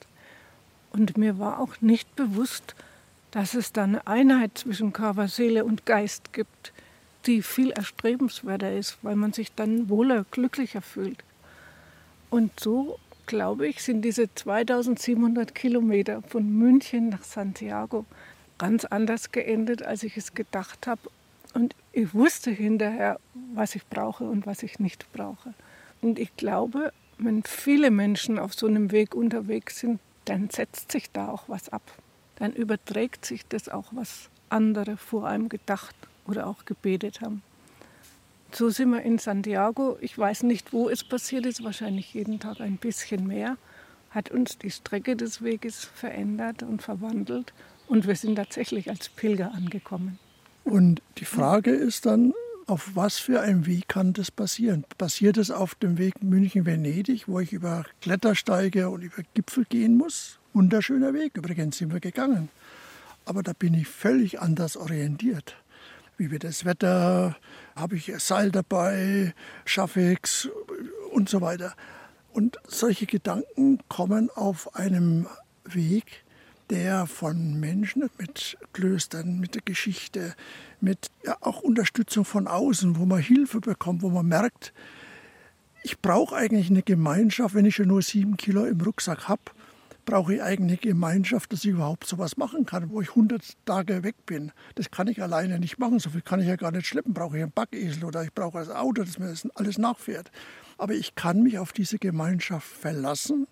[0.91, 2.73] Und mir war auch nicht bewusst,
[3.31, 6.71] dass es da eine Einheit zwischen Körper, Seele und Geist gibt,
[7.25, 11.23] die viel erstrebenswerter ist, weil man sich dann wohler, glücklicher fühlt.
[12.29, 18.05] Und so, glaube ich, sind diese 2700 Kilometer von München nach Santiago
[18.57, 21.01] ganz anders geendet, als ich es gedacht habe.
[21.55, 23.17] Und ich wusste hinterher,
[23.53, 25.53] was ich brauche und was ich nicht brauche.
[26.01, 31.09] Und ich glaube, wenn viele Menschen auf so einem Weg unterwegs sind, dann setzt sich
[31.11, 31.81] da auch was ab.
[32.35, 35.95] Dann überträgt sich das auch, was andere vor einem gedacht
[36.27, 37.41] oder auch gebetet haben.
[38.51, 39.97] So sind wir in Santiago.
[40.01, 43.55] Ich weiß nicht, wo es passiert ist, wahrscheinlich jeden Tag ein bisschen mehr.
[44.11, 47.53] Hat uns die Strecke des Weges verändert und verwandelt
[47.87, 50.19] und wir sind tatsächlich als Pilger angekommen.
[50.65, 52.33] Und die Frage ist dann,
[52.65, 54.83] auf was für einem Weg kann das passieren?
[54.97, 60.39] Passiert es auf dem Weg München-Venedig, wo ich über Klettersteige und über Gipfel gehen muss?
[60.53, 62.49] Wunderschöner Weg, übrigens sind wir gegangen.
[63.25, 65.55] Aber da bin ich völlig anders orientiert.
[66.17, 67.35] Wie wird das Wetter?
[67.75, 69.35] Habe ich Seil dabei?
[69.65, 70.49] Schaffe ich
[71.11, 71.75] Und so weiter.
[72.33, 75.27] Und solche Gedanken kommen auf einem
[75.63, 76.24] Weg,
[76.69, 80.35] der von Menschen mit Klöstern, mit der Geschichte,
[80.81, 84.73] mit ja, auch Unterstützung von außen, wo man Hilfe bekommt, wo man merkt,
[85.83, 89.43] ich brauche eigentlich eine Gemeinschaft, wenn ich schon nur sieben Kilo im Rucksack habe,
[90.05, 94.03] brauche ich eigentlich eine Gemeinschaft, dass ich überhaupt sowas machen kann, wo ich 100 Tage
[94.03, 94.51] weg bin.
[94.75, 97.13] Das kann ich alleine nicht machen, so viel kann ich ja gar nicht schleppen.
[97.13, 100.31] Brauche ich einen Backesel oder ich brauche ein Auto, das mir alles nachfährt.
[100.77, 103.47] Aber ich kann mich auf diese Gemeinschaft verlassen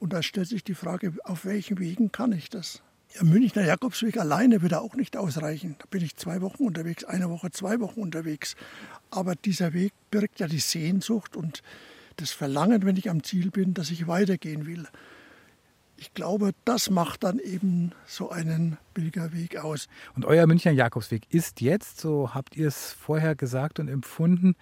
[0.00, 2.82] und da stellt sich die Frage, auf welchen Wegen kann ich das?
[3.14, 5.76] Der Münchner Jakobsweg alleine würde auch nicht ausreichen.
[5.78, 8.56] Da bin ich zwei Wochen unterwegs, eine Woche, zwei Wochen unterwegs.
[9.10, 11.62] Aber dieser Weg birgt ja die Sehnsucht und
[12.16, 14.86] das Verlangen, wenn ich am Ziel bin, dass ich weitergehen will.
[15.96, 19.88] Ich glaube, das macht dann eben so einen Pilgerweg aus.
[20.14, 24.54] Und euer Münchner Jakobsweg ist jetzt, so habt ihr es vorher gesagt und empfunden,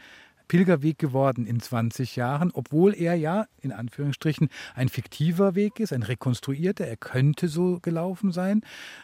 [0.48, 6.02] Pilgerweg geworden in 20 Jahren, obwohl er ja in Anführungsstrichen ein fiktiver Weg ist, ein
[6.02, 6.86] rekonstruierter.
[6.86, 8.62] Er könnte so gelaufen sein.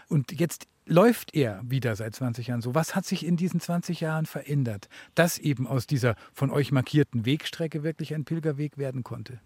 [0.08, 2.74] Und jetzt läuft er wieder seit 20 Jahren so.
[2.74, 7.24] Was hat sich in diesen 20 Jahren verändert, dass eben aus dieser von euch markierten
[7.24, 9.40] Wegstrecke wirklich ein Pilgerweg werden konnte?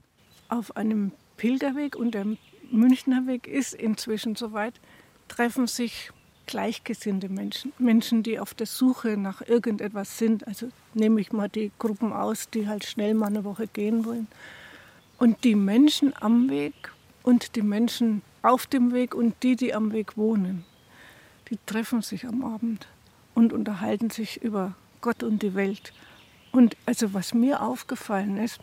[0.48, 2.26] Auf einem Pilgerweg und der
[2.70, 4.80] Münchner Weg ist inzwischen soweit,
[5.28, 6.10] treffen sich
[6.48, 10.48] gleichgesinnte Menschen, Menschen, die auf der Suche nach irgendetwas sind.
[10.48, 14.26] Also nehme ich mal die Gruppen aus, die halt schnell mal eine Woche gehen wollen.
[15.18, 19.92] Und die Menschen am Weg und die Menschen auf dem Weg und die, die am
[19.92, 20.64] Weg wohnen,
[21.50, 22.88] die treffen sich am Abend
[23.34, 25.92] und unterhalten sich über Gott und die Welt.
[26.50, 28.58] Und also was mir aufgefallen ist,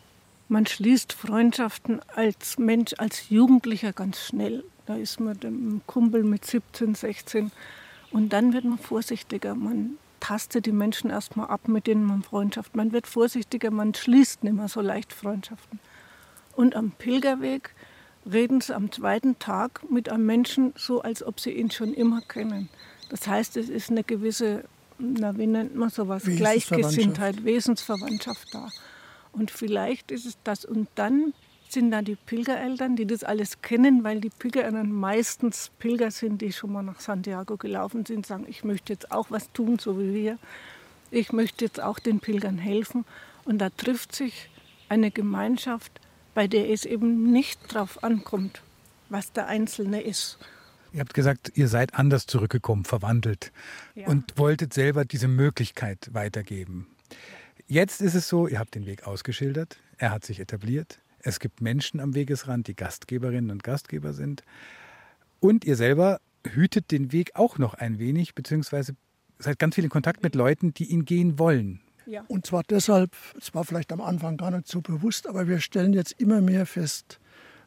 [0.48, 4.64] man schließt Freundschaften als Mensch, als Jugendlicher ganz schnell.
[4.86, 7.52] Da ist man dem Kumpel mit 17, 16
[8.12, 9.56] und dann wird man vorsichtiger.
[9.56, 12.76] Man tastet die Menschen erstmal ab, mit denen man Freundschaft.
[12.76, 15.80] Man wird vorsichtiger, man schließt nicht mehr so leicht Freundschaften.
[16.56, 17.74] Und am Pilgerweg
[18.32, 22.22] reden sie am zweiten Tag mit einem Menschen so, als ob sie ihn schon immer
[22.22, 22.70] kennen.
[23.10, 24.64] Das heißt, es ist eine gewisse,
[24.98, 28.70] na, wie nennt man sowas, Gleichgesinntheit, Wesensverwandtschaft da.
[29.32, 30.66] Und vielleicht ist es das.
[30.66, 31.34] Und dann
[31.70, 36.52] sind dann die Pilgereltern, die das alles kennen, weil die Pilgereltern meistens Pilger sind, die
[36.52, 40.14] schon mal nach Santiago gelaufen sind, sagen, ich möchte jetzt auch was tun, so wie
[40.14, 40.38] wir.
[41.12, 43.06] Ich möchte jetzt auch den Pilgern helfen.
[43.46, 44.50] Und da trifft sich
[44.90, 46.00] eine Gemeinschaft,
[46.34, 48.62] bei der es eben nicht darauf ankommt,
[49.10, 50.38] was der Einzelne ist.
[50.92, 53.52] Ihr habt gesagt, ihr seid anders zurückgekommen, verwandelt
[53.96, 54.08] ja.
[54.08, 56.88] und wolltet selber diese Möglichkeit weitergeben.
[57.68, 61.60] Jetzt ist es so, ihr habt den Weg ausgeschildert, er hat sich etabliert, es gibt
[61.60, 64.44] Menschen am Wegesrand, die Gastgeberinnen und Gastgeber sind.
[65.40, 68.96] Und ihr selber hütet den Weg auch noch ein wenig, beziehungsweise
[69.40, 71.82] seid ganz viel in Kontakt mit Leuten, die ihn gehen wollen.
[72.06, 72.24] Ja.
[72.28, 75.94] Und zwar deshalb, es war vielleicht am Anfang gar nicht so bewusst, aber wir stellen
[75.94, 77.20] jetzt immer mehr fest,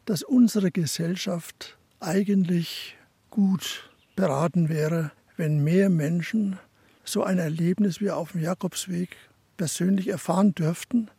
[0.05, 2.97] dass unsere Gesellschaft eigentlich
[3.29, 6.57] gut beraten wäre, wenn mehr Menschen
[7.03, 9.17] so ein Erlebnis wie auf dem Jakobsweg
[9.57, 11.09] persönlich erfahren dürften,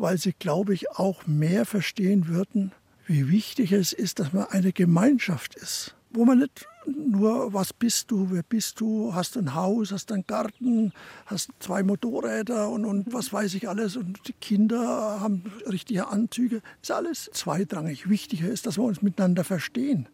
[0.00, 2.72] weil sie, glaube ich, auch mehr verstehen würden,
[3.06, 5.94] wie wichtig es ist, dass man eine Gemeinschaft ist.
[6.10, 10.26] wo man nicht nur, was bist du, wer bist du, hast ein Haus, hast einen
[10.26, 10.92] Garten,
[11.26, 16.62] hast zwei Motorräder und, und was weiß ich alles und die Kinder haben richtige Anzüge,
[16.82, 18.08] ist alles zweitrangig.
[18.08, 20.08] Wichtiger ist, dass wir uns miteinander verstehen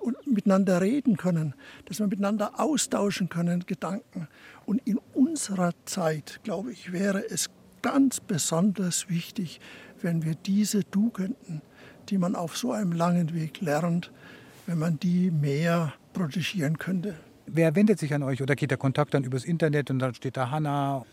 [0.00, 4.28] und miteinander reden können, dass wir miteinander austauschen können, Gedanken.
[4.64, 7.50] Und in unserer Zeit, glaube ich, wäre es
[7.86, 9.60] ganz besonders wichtig,
[10.02, 11.62] wenn wir diese Tugenden,
[12.08, 14.10] die man auf so einem langen Weg lernt,
[14.66, 17.14] wenn man die mehr protegieren könnte.
[17.46, 20.36] Wer wendet sich an euch oder geht der Kontakt dann übers Internet und dann steht
[20.36, 21.04] da Hanna?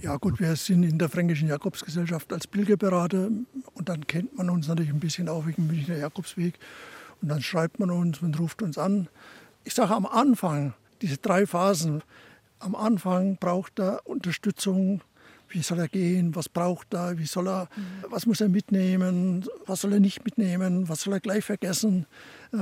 [0.00, 3.30] Ja gut, wir sind in der Fränkischen Jakobsgesellschaft als Pilgerberater
[3.74, 6.54] und dann kennt man uns natürlich ein bisschen auch wegen Münchner Jakobsweg
[7.20, 9.08] und dann schreibt man uns und ruft uns an.
[9.64, 12.04] Ich sage am Anfang, diese drei Phasen,
[12.60, 15.00] am Anfang braucht er Unterstützung,
[15.50, 17.68] wie soll er gehen, was braucht er, wie soll er,
[18.08, 22.06] was muss er mitnehmen, was soll er nicht mitnehmen, was soll er gleich vergessen.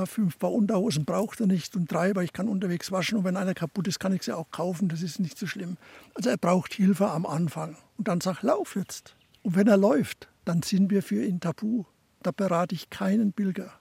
[0.06, 3.36] Fünf Paar Unterhosen braucht er nicht und drei, weil ich kann unterwegs waschen und wenn
[3.36, 5.76] einer kaputt ist, kann ich sie auch kaufen, das ist nicht so schlimm.
[6.14, 9.16] Also er braucht Hilfe am Anfang und dann sag, lauf jetzt.
[9.42, 11.84] Und wenn er läuft, dann sind wir für ihn tabu.
[12.22, 13.72] Da berate ich keinen Pilger.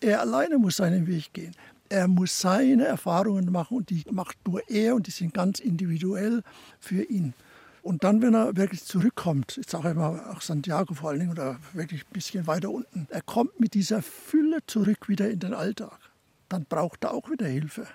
[0.00, 1.54] Er alleine muss seinen Weg gehen.
[1.88, 6.42] Er muss seine Erfahrungen machen und die macht nur er und die sind ganz individuell
[6.80, 7.34] für ihn.
[7.82, 11.58] Und dann, wenn er wirklich zurückkommt, ich sage immer auch Santiago vor allen Dingen oder
[11.72, 15.98] wirklich ein bisschen weiter unten, er kommt mit dieser Fülle zurück wieder in den Alltag.
[16.48, 17.88] Dann braucht er auch wieder Hilfe.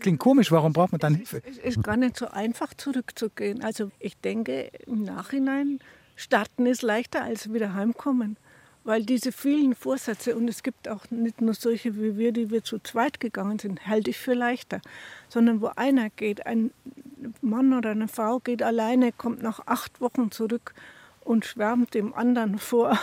[0.00, 1.42] Klingt komisch, warum braucht man dann Hilfe?
[1.44, 3.62] Es ist gar nicht so einfach zurückzugehen.
[3.62, 5.78] Also ich denke, im Nachhinein
[6.16, 8.38] starten ist leichter als wieder heimkommen.
[8.84, 12.62] Weil diese vielen Vorsätze, und es gibt auch nicht nur solche wie wir, die wir
[12.62, 14.80] zu zweit gegangen sind, halte ich für leichter,
[15.30, 16.70] sondern wo einer geht, ein
[17.40, 20.74] Mann oder eine Frau geht alleine, kommt nach acht Wochen zurück
[21.24, 22.98] und schwärmt dem anderen vor,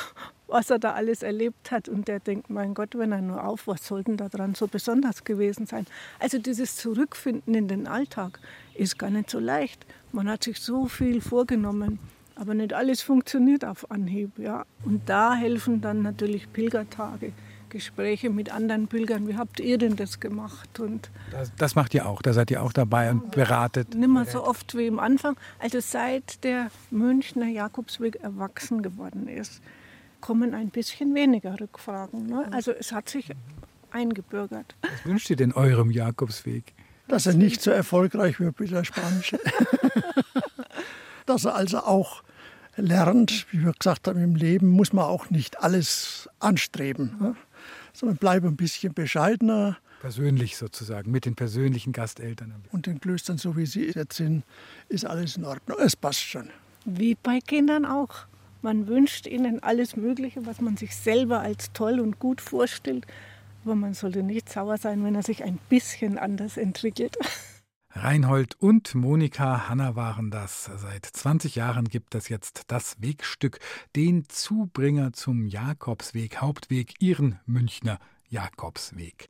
[0.48, 1.90] was er da alles erlebt hat.
[1.90, 4.68] Und der denkt, mein Gott, wenn er nur auf, was soll denn da dran so
[4.68, 5.88] besonders gewesen sein?
[6.20, 8.40] Also dieses Zurückfinden in den Alltag
[8.76, 9.86] ist gar nicht so leicht.
[10.12, 12.00] Man hat sich so viel vorgenommen.
[12.42, 14.40] Aber nicht alles funktioniert auf Anhieb.
[14.40, 14.66] Ja.
[14.84, 17.34] Und da helfen dann natürlich Pilgertage,
[17.70, 19.28] Gespräche mit anderen Pilgern.
[19.28, 20.80] Wie habt ihr denn das gemacht?
[20.80, 23.94] Und das, das macht ihr auch, da seid ihr auch dabei und beratet.
[23.94, 25.38] Nicht mehr so oft wie am Anfang.
[25.60, 29.62] Also seit der Münchner Jakobsweg erwachsen geworden ist,
[30.20, 32.26] kommen ein bisschen weniger Rückfragen.
[32.26, 32.48] Ne?
[32.52, 33.30] Also es hat sich
[33.92, 34.74] eingebürgert.
[34.82, 36.74] Was wünscht ihr denn eurem Jakobsweg?
[37.08, 39.40] Dass er nicht so erfolgreich wird wie der Spanische.
[41.28, 42.24] Dass er also auch
[42.76, 47.36] lernt, wie wir gesagt haben, im Leben muss man auch nicht alles anstreben, ne?
[47.94, 49.78] sondern bleibe ein bisschen bescheidener.
[50.02, 52.56] Persönlich sozusagen, mit den persönlichen Gasteltern.
[52.72, 54.44] Und den Klöstern, so wie sie jetzt sind,
[54.90, 55.78] ist alles in Ordnung.
[55.80, 56.50] Es passt schon.
[56.86, 58.26] Wie bei Kindern auch.
[58.64, 63.06] Man wünscht ihnen alles Mögliche, was man sich selber als toll und gut vorstellt.
[63.64, 67.18] Aber man sollte nicht sauer sein, wenn er sich ein bisschen anders entwickelt.
[67.94, 70.72] Reinhold und Monika Hanna waren das.
[70.78, 73.60] Seit 20 Jahren gibt es jetzt das Wegstück,
[73.96, 78.00] den Zubringer zum Jakobsweg, Hauptweg, ihren Münchner
[78.30, 79.30] Jakobsweg.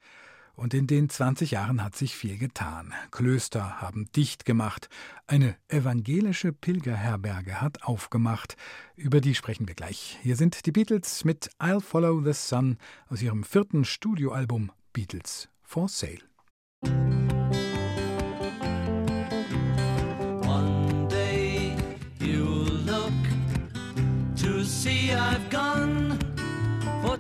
[0.54, 2.94] Und in den 20 Jahren hat sich viel getan.
[3.10, 4.90] Klöster haben dicht gemacht.
[5.26, 8.58] Eine evangelische Pilgerherberge hat aufgemacht.
[8.96, 10.20] Über die sprechen wir gleich.
[10.22, 12.78] Hier sind die Beatles mit I'll Follow the Sun
[13.10, 16.20] aus ihrem vierten Studioalbum Beatles for Sale.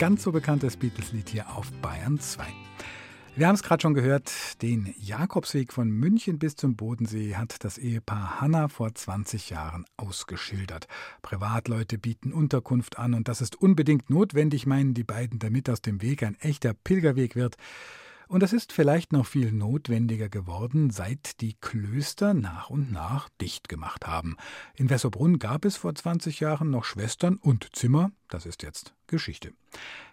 [0.00, 2.42] Ganz so bekanntes Beatles-Lied hier auf Bayern 2.
[3.36, 4.32] Wir haben es gerade schon gehört,
[4.62, 10.88] den Jakobsweg von München bis zum Bodensee hat das Ehepaar Hanna vor 20 Jahren ausgeschildert.
[11.20, 16.00] Privatleute bieten Unterkunft an und das ist unbedingt notwendig, meinen die beiden, damit aus dem
[16.00, 17.56] Weg ein echter Pilgerweg wird.
[18.30, 23.68] Und es ist vielleicht noch viel notwendiger geworden, seit die Klöster nach und nach dicht
[23.68, 24.36] gemacht haben.
[24.76, 29.52] In Wessobrunn gab es vor 20 Jahren noch Schwestern und Zimmer, das ist jetzt Geschichte.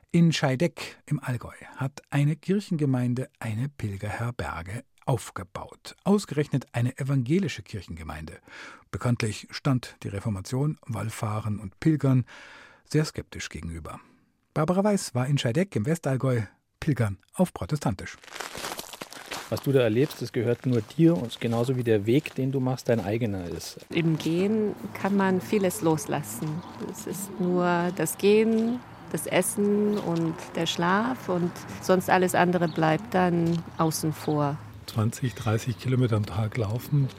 [0.10, 5.96] In Scheideck im Allgäu hat eine Kirchengemeinde eine Pilgerherberge aufgebaut.
[6.04, 8.40] Ausgerechnet eine evangelische Kirchengemeinde.
[8.90, 12.26] Bekanntlich stand die Reformation Wallfahren und Pilgern
[12.84, 14.00] sehr skeptisch gegenüber.
[14.56, 16.42] Barbara Weiß war in Scheideck im Westallgäu
[16.88, 18.16] Pilgern auf protestantisch.
[19.50, 22.62] Was du da erlebst, das gehört nur dir und genauso wie der Weg, den du
[22.62, 23.86] machst, dein eigener ist.
[23.90, 26.48] Im Gehen kann man vieles loslassen.
[26.90, 28.80] Es ist nur das Gehen,
[29.12, 34.58] das Essen und der Schlaf und sonst alles andere bleibt dann außen vor.
[34.86, 37.10] 20, 30 Kilometer am Tag laufen,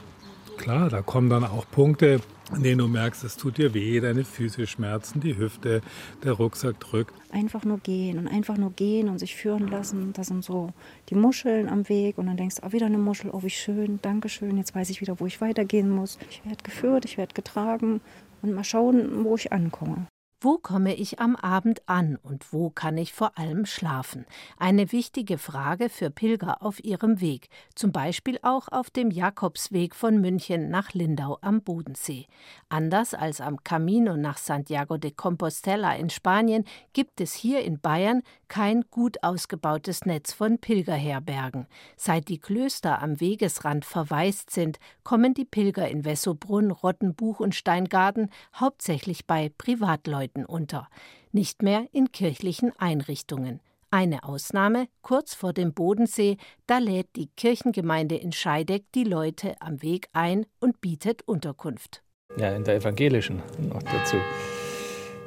[0.57, 2.21] klar, da kommen dann auch Punkte,
[2.51, 5.81] an denen du merkst, es tut dir weh, deine Füße schmerzen, die Hüfte,
[6.23, 7.13] der Rucksack drückt.
[7.31, 10.13] Einfach nur gehen und einfach nur gehen und sich führen lassen.
[10.13, 10.71] Da sind so
[11.09, 13.99] die Muscheln am Weg und dann denkst du, oh, wieder eine Muschel, oh wie schön,
[14.01, 16.17] danke schön, jetzt weiß ich wieder, wo ich weitergehen muss.
[16.29, 18.01] Ich werde geführt, ich werde getragen
[18.41, 20.07] und mal schauen, wo ich ankomme.
[20.41, 24.25] Wo komme ich am Abend an und wo kann ich vor allem schlafen?
[24.57, 30.21] Eine wichtige Frage für Pilger auf ihrem Weg, zum Beispiel auch auf dem Jakobsweg von
[30.21, 32.25] München nach Lindau am Bodensee.
[32.69, 36.63] Anders als am Camino nach Santiago de Compostela in Spanien
[36.93, 41.67] gibt es hier in Bayern kein gut ausgebautes Netz von Pilgerherbergen.
[41.97, 48.29] Seit die Klöster am Wegesrand verwaist sind, kommen die Pilger in Wessobrunn, Rottenbuch und Steingarten
[48.55, 50.87] hauptsächlich bei Privatleuten unter,
[51.31, 53.59] nicht mehr in kirchlichen Einrichtungen.
[53.91, 59.81] Eine Ausnahme, kurz vor dem Bodensee, da lädt die Kirchengemeinde in Scheideck die Leute am
[59.81, 62.03] Weg ein und bietet Unterkunft.
[62.37, 64.17] Ja, in der evangelischen noch dazu.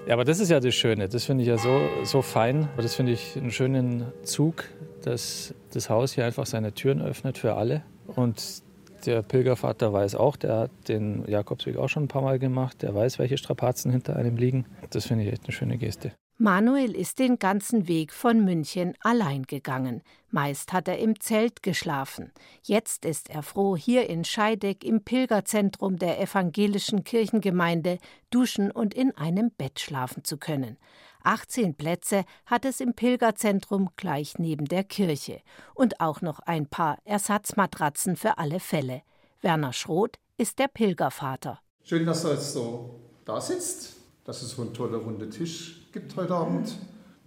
[0.07, 1.09] Ja, aber das ist ja das Schöne.
[1.09, 2.69] Das finde ich ja so, so fein.
[2.73, 4.65] Aber das finde ich einen schönen Zug,
[5.03, 7.83] dass das Haus hier einfach seine Türen öffnet für alle.
[8.07, 8.63] Und
[9.07, 12.83] der Pilgervater weiß auch, der hat den Jakobsweg auch schon ein paar Mal gemacht.
[12.83, 14.67] Der weiß, welche Strapazen hinter einem liegen.
[14.91, 16.13] Das finde ich echt eine schöne Geste.
[16.39, 20.03] Manuel ist den ganzen Weg von München allein gegangen.
[20.31, 22.33] Meist hat er im Zelt geschlafen.
[22.65, 27.99] Jetzt ist er froh, hier in Scheideck im Pilgerzentrum der evangelischen Kirchengemeinde
[28.31, 30.79] duschen und in einem Bett schlafen zu können.
[31.25, 35.41] 18 Plätze hat es im Pilgerzentrum gleich neben der Kirche
[35.75, 39.03] und auch noch ein paar Ersatzmatratzen für alle Fälle.
[39.41, 41.61] Werner Schroth ist der Pilgervater.
[41.85, 46.17] Schön, dass er jetzt so da sitzt, dass es so ein toller runder Tisch gibt
[46.17, 46.77] heute Abend.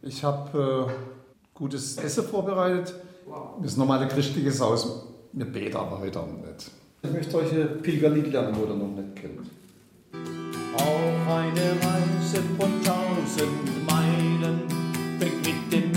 [0.02, 0.94] Ich habe äh,
[1.54, 2.94] gutes Essen vorbereitet.
[3.62, 5.08] Das ist normal ein christliches Haus.
[5.34, 6.72] Wir beten aber heute Abend nicht.
[7.02, 9.42] Ich möchte euch ein Pilgerlied lernen, wo ihr noch nicht kennt.
[10.74, 14.62] Auf eine Reise von tausend Meilen
[15.20, 15.94] fängt mit dem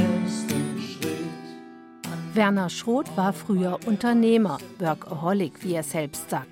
[0.78, 2.34] Schritt.
[2.34, 6.48] Werner Schroth war früher Unternehmer, Workaholic, wie er selbst sagt.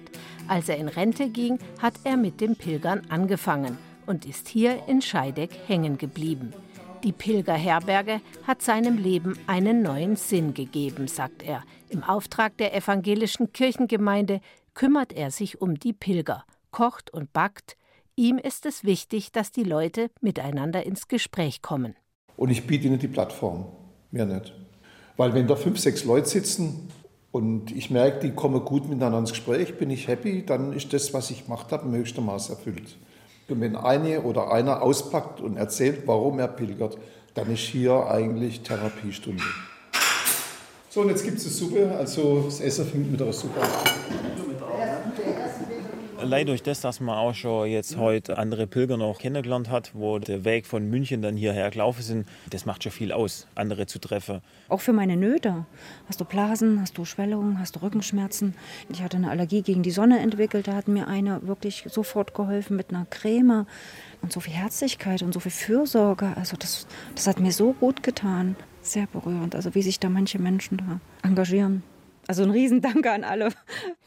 [0.48, 5.00] Als er in Rente ging, hat er mit dem Pilgern angefangen und ist hier in
[5.00, 6.52] Scheideck hängen geblieben.
[7.02, 11.62] Die Pilgerherberge hat seinem Leben einen neuen Sinn gegeben, sagt er.
[11.88, 14.40] Im Auftrag der evangelischen Kirchengemeinde
[14.74, 17.76] kümmert er sich um die Pilger, kocht und backt.
[18.18, 21.96] Ihm ist es wichtig, dass die Leute miteinander ins Gespräch kommen.
[22.38, 23.66] Und ich biete ihnen die Plattform.
[24.10, 24.54] Mehr nicht.
[25.18, 26.88] Weil wenn da fünf, sechs Leute sitzen
[27.30, 31.12] und ich merke, die kommen gut miteinander ins Gespräch, bin ich happy, dann ist das,
[31.12, 32.96] was ich gemacht habe, im höchsten Maß erfüllt.
[33.48, 36.96] Und wenn eine oder einer auspackt und erzählt, warum er pilgert,
[37.34, 39.44] dann ist hier eigentlich Therapiestunde.
[40.88, 41.94] So, und jetzt gibt es eine Suppe.
[41.98, 43.68] Also das Essen fängt mit der Suppe an.
[46.18, 50.18] Allein durch das, dass man auch schon jetzt heute andere Pilger noch kennengelernt hat, wo
[50.18, 53.98] der Weg von München dann hierher gelaufen sind, das macht schon viel aus, andere zu
[53.98, 54.40] treffen.
[54.68, 55.66] Auch für meine Nöte.
[56.08, 58.54] Hast du Blasen, hast du Schwellungen, hast du Rückenschmerzen.
[58.88, 60.68] Ich hatte eine Allergie gegen die Sonne entwickelt.
[60.68, 63.66] Da hat mir eine wirklich sofort geholfen mit einer Creme.
[64.22, 66.32] Und so viel Herzlichkeit und so viel Fürsorge.
[66.36, 68.56] Also das, das hat mir so gut getan.
[68.80, 69.54] Sehr berührend.
[69.54, 71.82] Also wie sich da manche Menschen da engagieren.
[72.28, 73.50] Also ein Riesendanke an alle.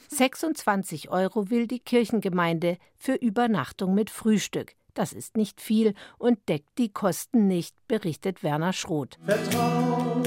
[0.10, 4.76] 26 Euro will die Kirchengemeinde für Übernachtung mit Frühstück.
[4.94, 9.18] Das ist nicht viel und deckt die Kosten nicht, berichtet Werner Schroth.
[9.24, 10.24] Vertraue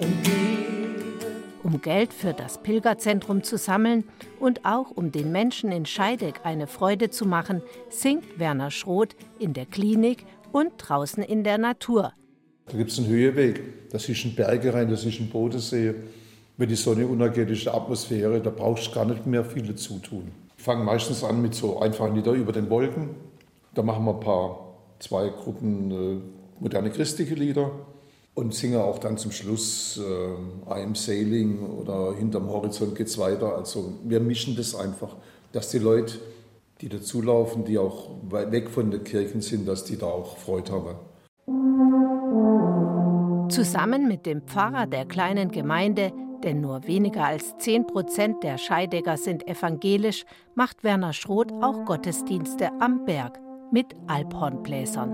[0.00, 0.40] und gebe.
[1.62, 4.04] Um Geld für das Pilgerzentrum zu sammeln
[4.38, 9.54] und auch um den Menschen in Scheideck eine Freude zu machen, singt Werner Schroth in
[9.54, 12.12] der Klinik und draußen in der Natur.
[12.66, 13.90] Da gibt es einen Höheweg.
[13.90, 15.94] Das ist ein Berge rein, das ist ein Bodensee.
[16.60, 19.98] Wenn die Sonne untergeht, ist die Atmosphäre, da brauchst du gar nicht mehr viel dazu
[19.98, 20.30] tun.
[20.58, 23.14] Ich fange meistens an mit so einfachen Lieder über den Wolken.
[23.72, 26.20] Da machen wir ein paar, zwei Gruppen äh,
[26.62, 27.70] moderne christliche Lieder
[28.34, 33.56] und singe auch dann zum Schluss äh, I sailing oder hinterm Horizont geht's weiter.
[33.56, 35.16] Also wir mischen das einfach,
[35.52, 36.18] dass die Leute,
[36.82, 40.96] die dazulaufen, die auch weg von den Kirchen sind, dass die da auch Freude haben.
[43.48, 46.12] Zusammen mit dem Pfarrer der kleinen Gemeinde,
[46.44, 50.24] denn nur weniger als 10 Prozent der Scheidegger sind evangelisch,
[50.54, 53.38] macht Werner Schroth auch Gottesdienste am Berg
[53.72, 55.10] mit Alphornbläsern.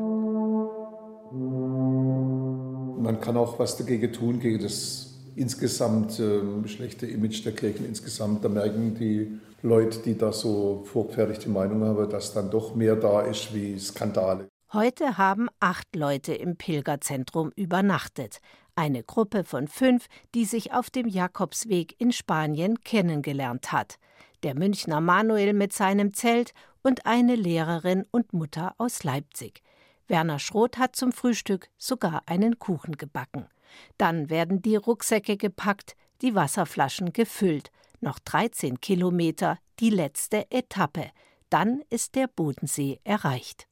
[3.02, 8.44] Man kann auch was dagegen tun, gegen das insgesamt äh, schlechte Image der Kirchen insgesamt.
[8.44, 13.20] Da merken die Leute, die da so vorgefertigte Meinung haben, dass dann doch mehr da
[13.22, 14.48] ist wie Skandale.
[14.72, 18.40] Heute haben acht Leute im Pilgerzentrum übernachtet.
[18.78, 23.98] Eine Gruppe von fünf, die sich auf dem Jakobsweg in Spanien kennengelernt hat.
[24.42, 26.52] Der Münchner Manuel mit seinem Zelt
[26.82, 29.62] und eine Lehrerin und Mutter aus Leipzig.
[30.08, 33.48] Werner Schroth hat zum Frühstück sogar einen Kuchen gebacken.
[33.96, 37.70] Dann werden die Rucksäcke gepackt, die Wasserflaschen gefüllt.
[38.00, 41.10] Noch 13 Kilometer, die letzte Etappe.
[41.48, 43.66] Dann ist der Bodensee erreicht.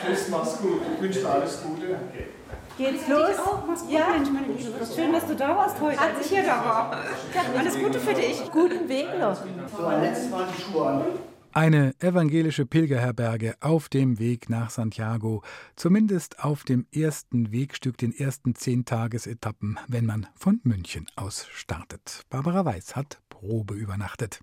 [0.00, 0.80] Tschüss, mach's gut.
[0.94, 2.00] Ich wünsche dir alles Gute.
[2.78, 3.36] Geht's los?
[3.88, 4.86] ja, Mensch, meine Liebe.
[4.94, 5.98] Schön, dass du da warst heute.
[5.98, 7.02] Als ich hier da war.
[7.58, 8.42] Alles Gute für dich.
[8.52, 9.36] Guten Weg noch.
[9.76, 11.02] So, ein letztes Mal die Schuhe an.
[11.52, 15.42] Eine evangelische Pilgerherberge auf dem Weg nach Santiago,
[15.74, 22.24] zumindest auf dem ersten Wegstück, den ersten zehn Tagesetappen, wenn man von München aus startet.
[22.28, 24.40] Barbara Weiß hat Probe übernachtet.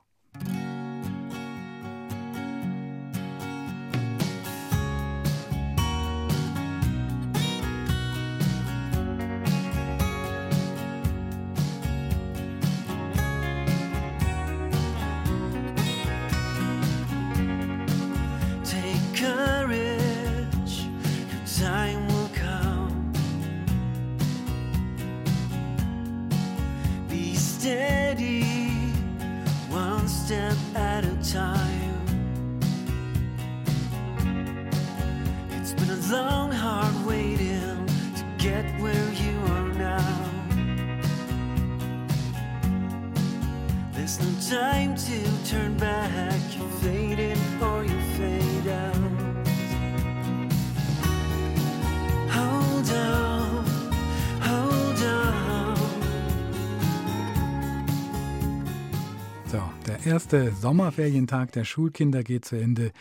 [60.05, 62.91] Der erste Sommerferientag der Schulkinder geht zu Ende.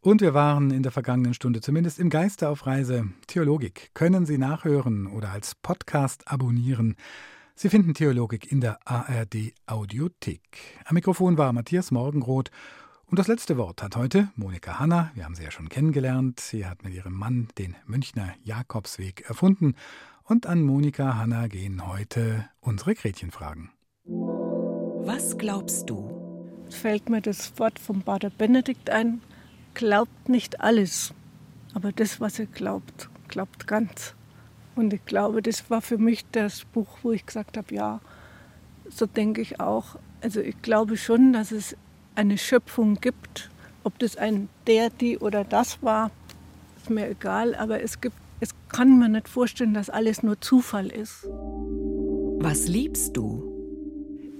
[0.00, 3.08] Und wir waren in der vergangenen Stunde zumindest im Geiste auf Reise.
[3.26, 6.96] Theologik können Sie nachhören oder als Podcast abonnieren.
[7.54, 10.40] Sie finden Theologik in der ARD Audiothek.
[10.84, 12.50] Am Mikrofon war Matthias Morgenroth.
[13.06, 15.12] Und das letzte Wort hat heute Monika Hanna.
[15.14, 16.40] Wir haben sie ja schon kennengelernt.
[16.40, 19.76] Sie hat mit ihrem Mann den Münchner Jakobsweg erfunden.
[20.24, 23.70] Und an Monika Hanna gehen heute unsere Gretchenfragen.
[24.04, 26.23] Was glaubst du?
[26.74, 29.22] Fällt mir das Wort vom Pater Benedikt ein.
[29.72, 31.14] Glaubt nicht alles,
[31.72, 34.14] aber das, was ihr glaubt, glaubt ganz.
[34.76, 38.00] Und ich glaube, das war für mich das Buch, wo ich gesagt habe, ja,
[38.90, 39.96] so denke ich auch.
[40.20, 41.76] Also ich glaube schon, dass es
[42.16, 43.50] eine Schöpfung gibt.
[43.82, 46.10] Ob das ein der, die oder das war,
[46.76, 47.54] ist mir egal.
[47.54, 51.24] Aber es gibt, es kann man nicht vorstellen, dass alles nur Zufall ist.
[51.24, 53.50] Was liebst du?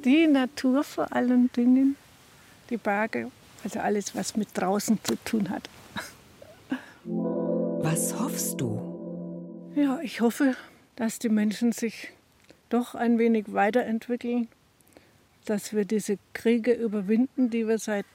[0.04, 1.96] Die Natur vor allen Dingen,
[2.74, 3.30] die Berge,
[3.62, 5.70] also alles, was mit draußen zu tun hat.
[7.04, 9.72] Was hoffst du?
[9.76, 10.56] Ja, ich hoffe,
[10.96, 12.10] dass die Menschen sich
[12.70, 14.48] doch ein wenig weiterentwickeln,
[15.44, 18.06] dass wir diese Kriege überwinden, die wir seit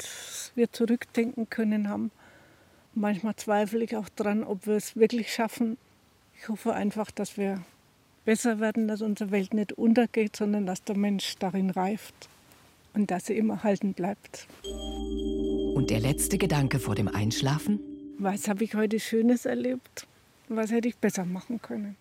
[0.55, 2.11] wir zurückdenken können haben.
[2.93, 5.77] Manchmal zweifle ich auch dran, ob wir es wirklich schaffen.
[6.35, 7.63] Ich hoffe einfach, dass wir
[8.25, 12.27] besser werden, dass unsere Welt nicht untergeht, sondern dass der Mensch darin reift
[12.93, 14.47] und dass sie immer erhalten bleibt.
[14.63, 17.79] Und der letzte Gedanke vor dem Einschlafen?
[18.17, 20.07] Was habe ich heute Schönes erlebt?
[20.49, 21.95] Was hätte ich besser machen können?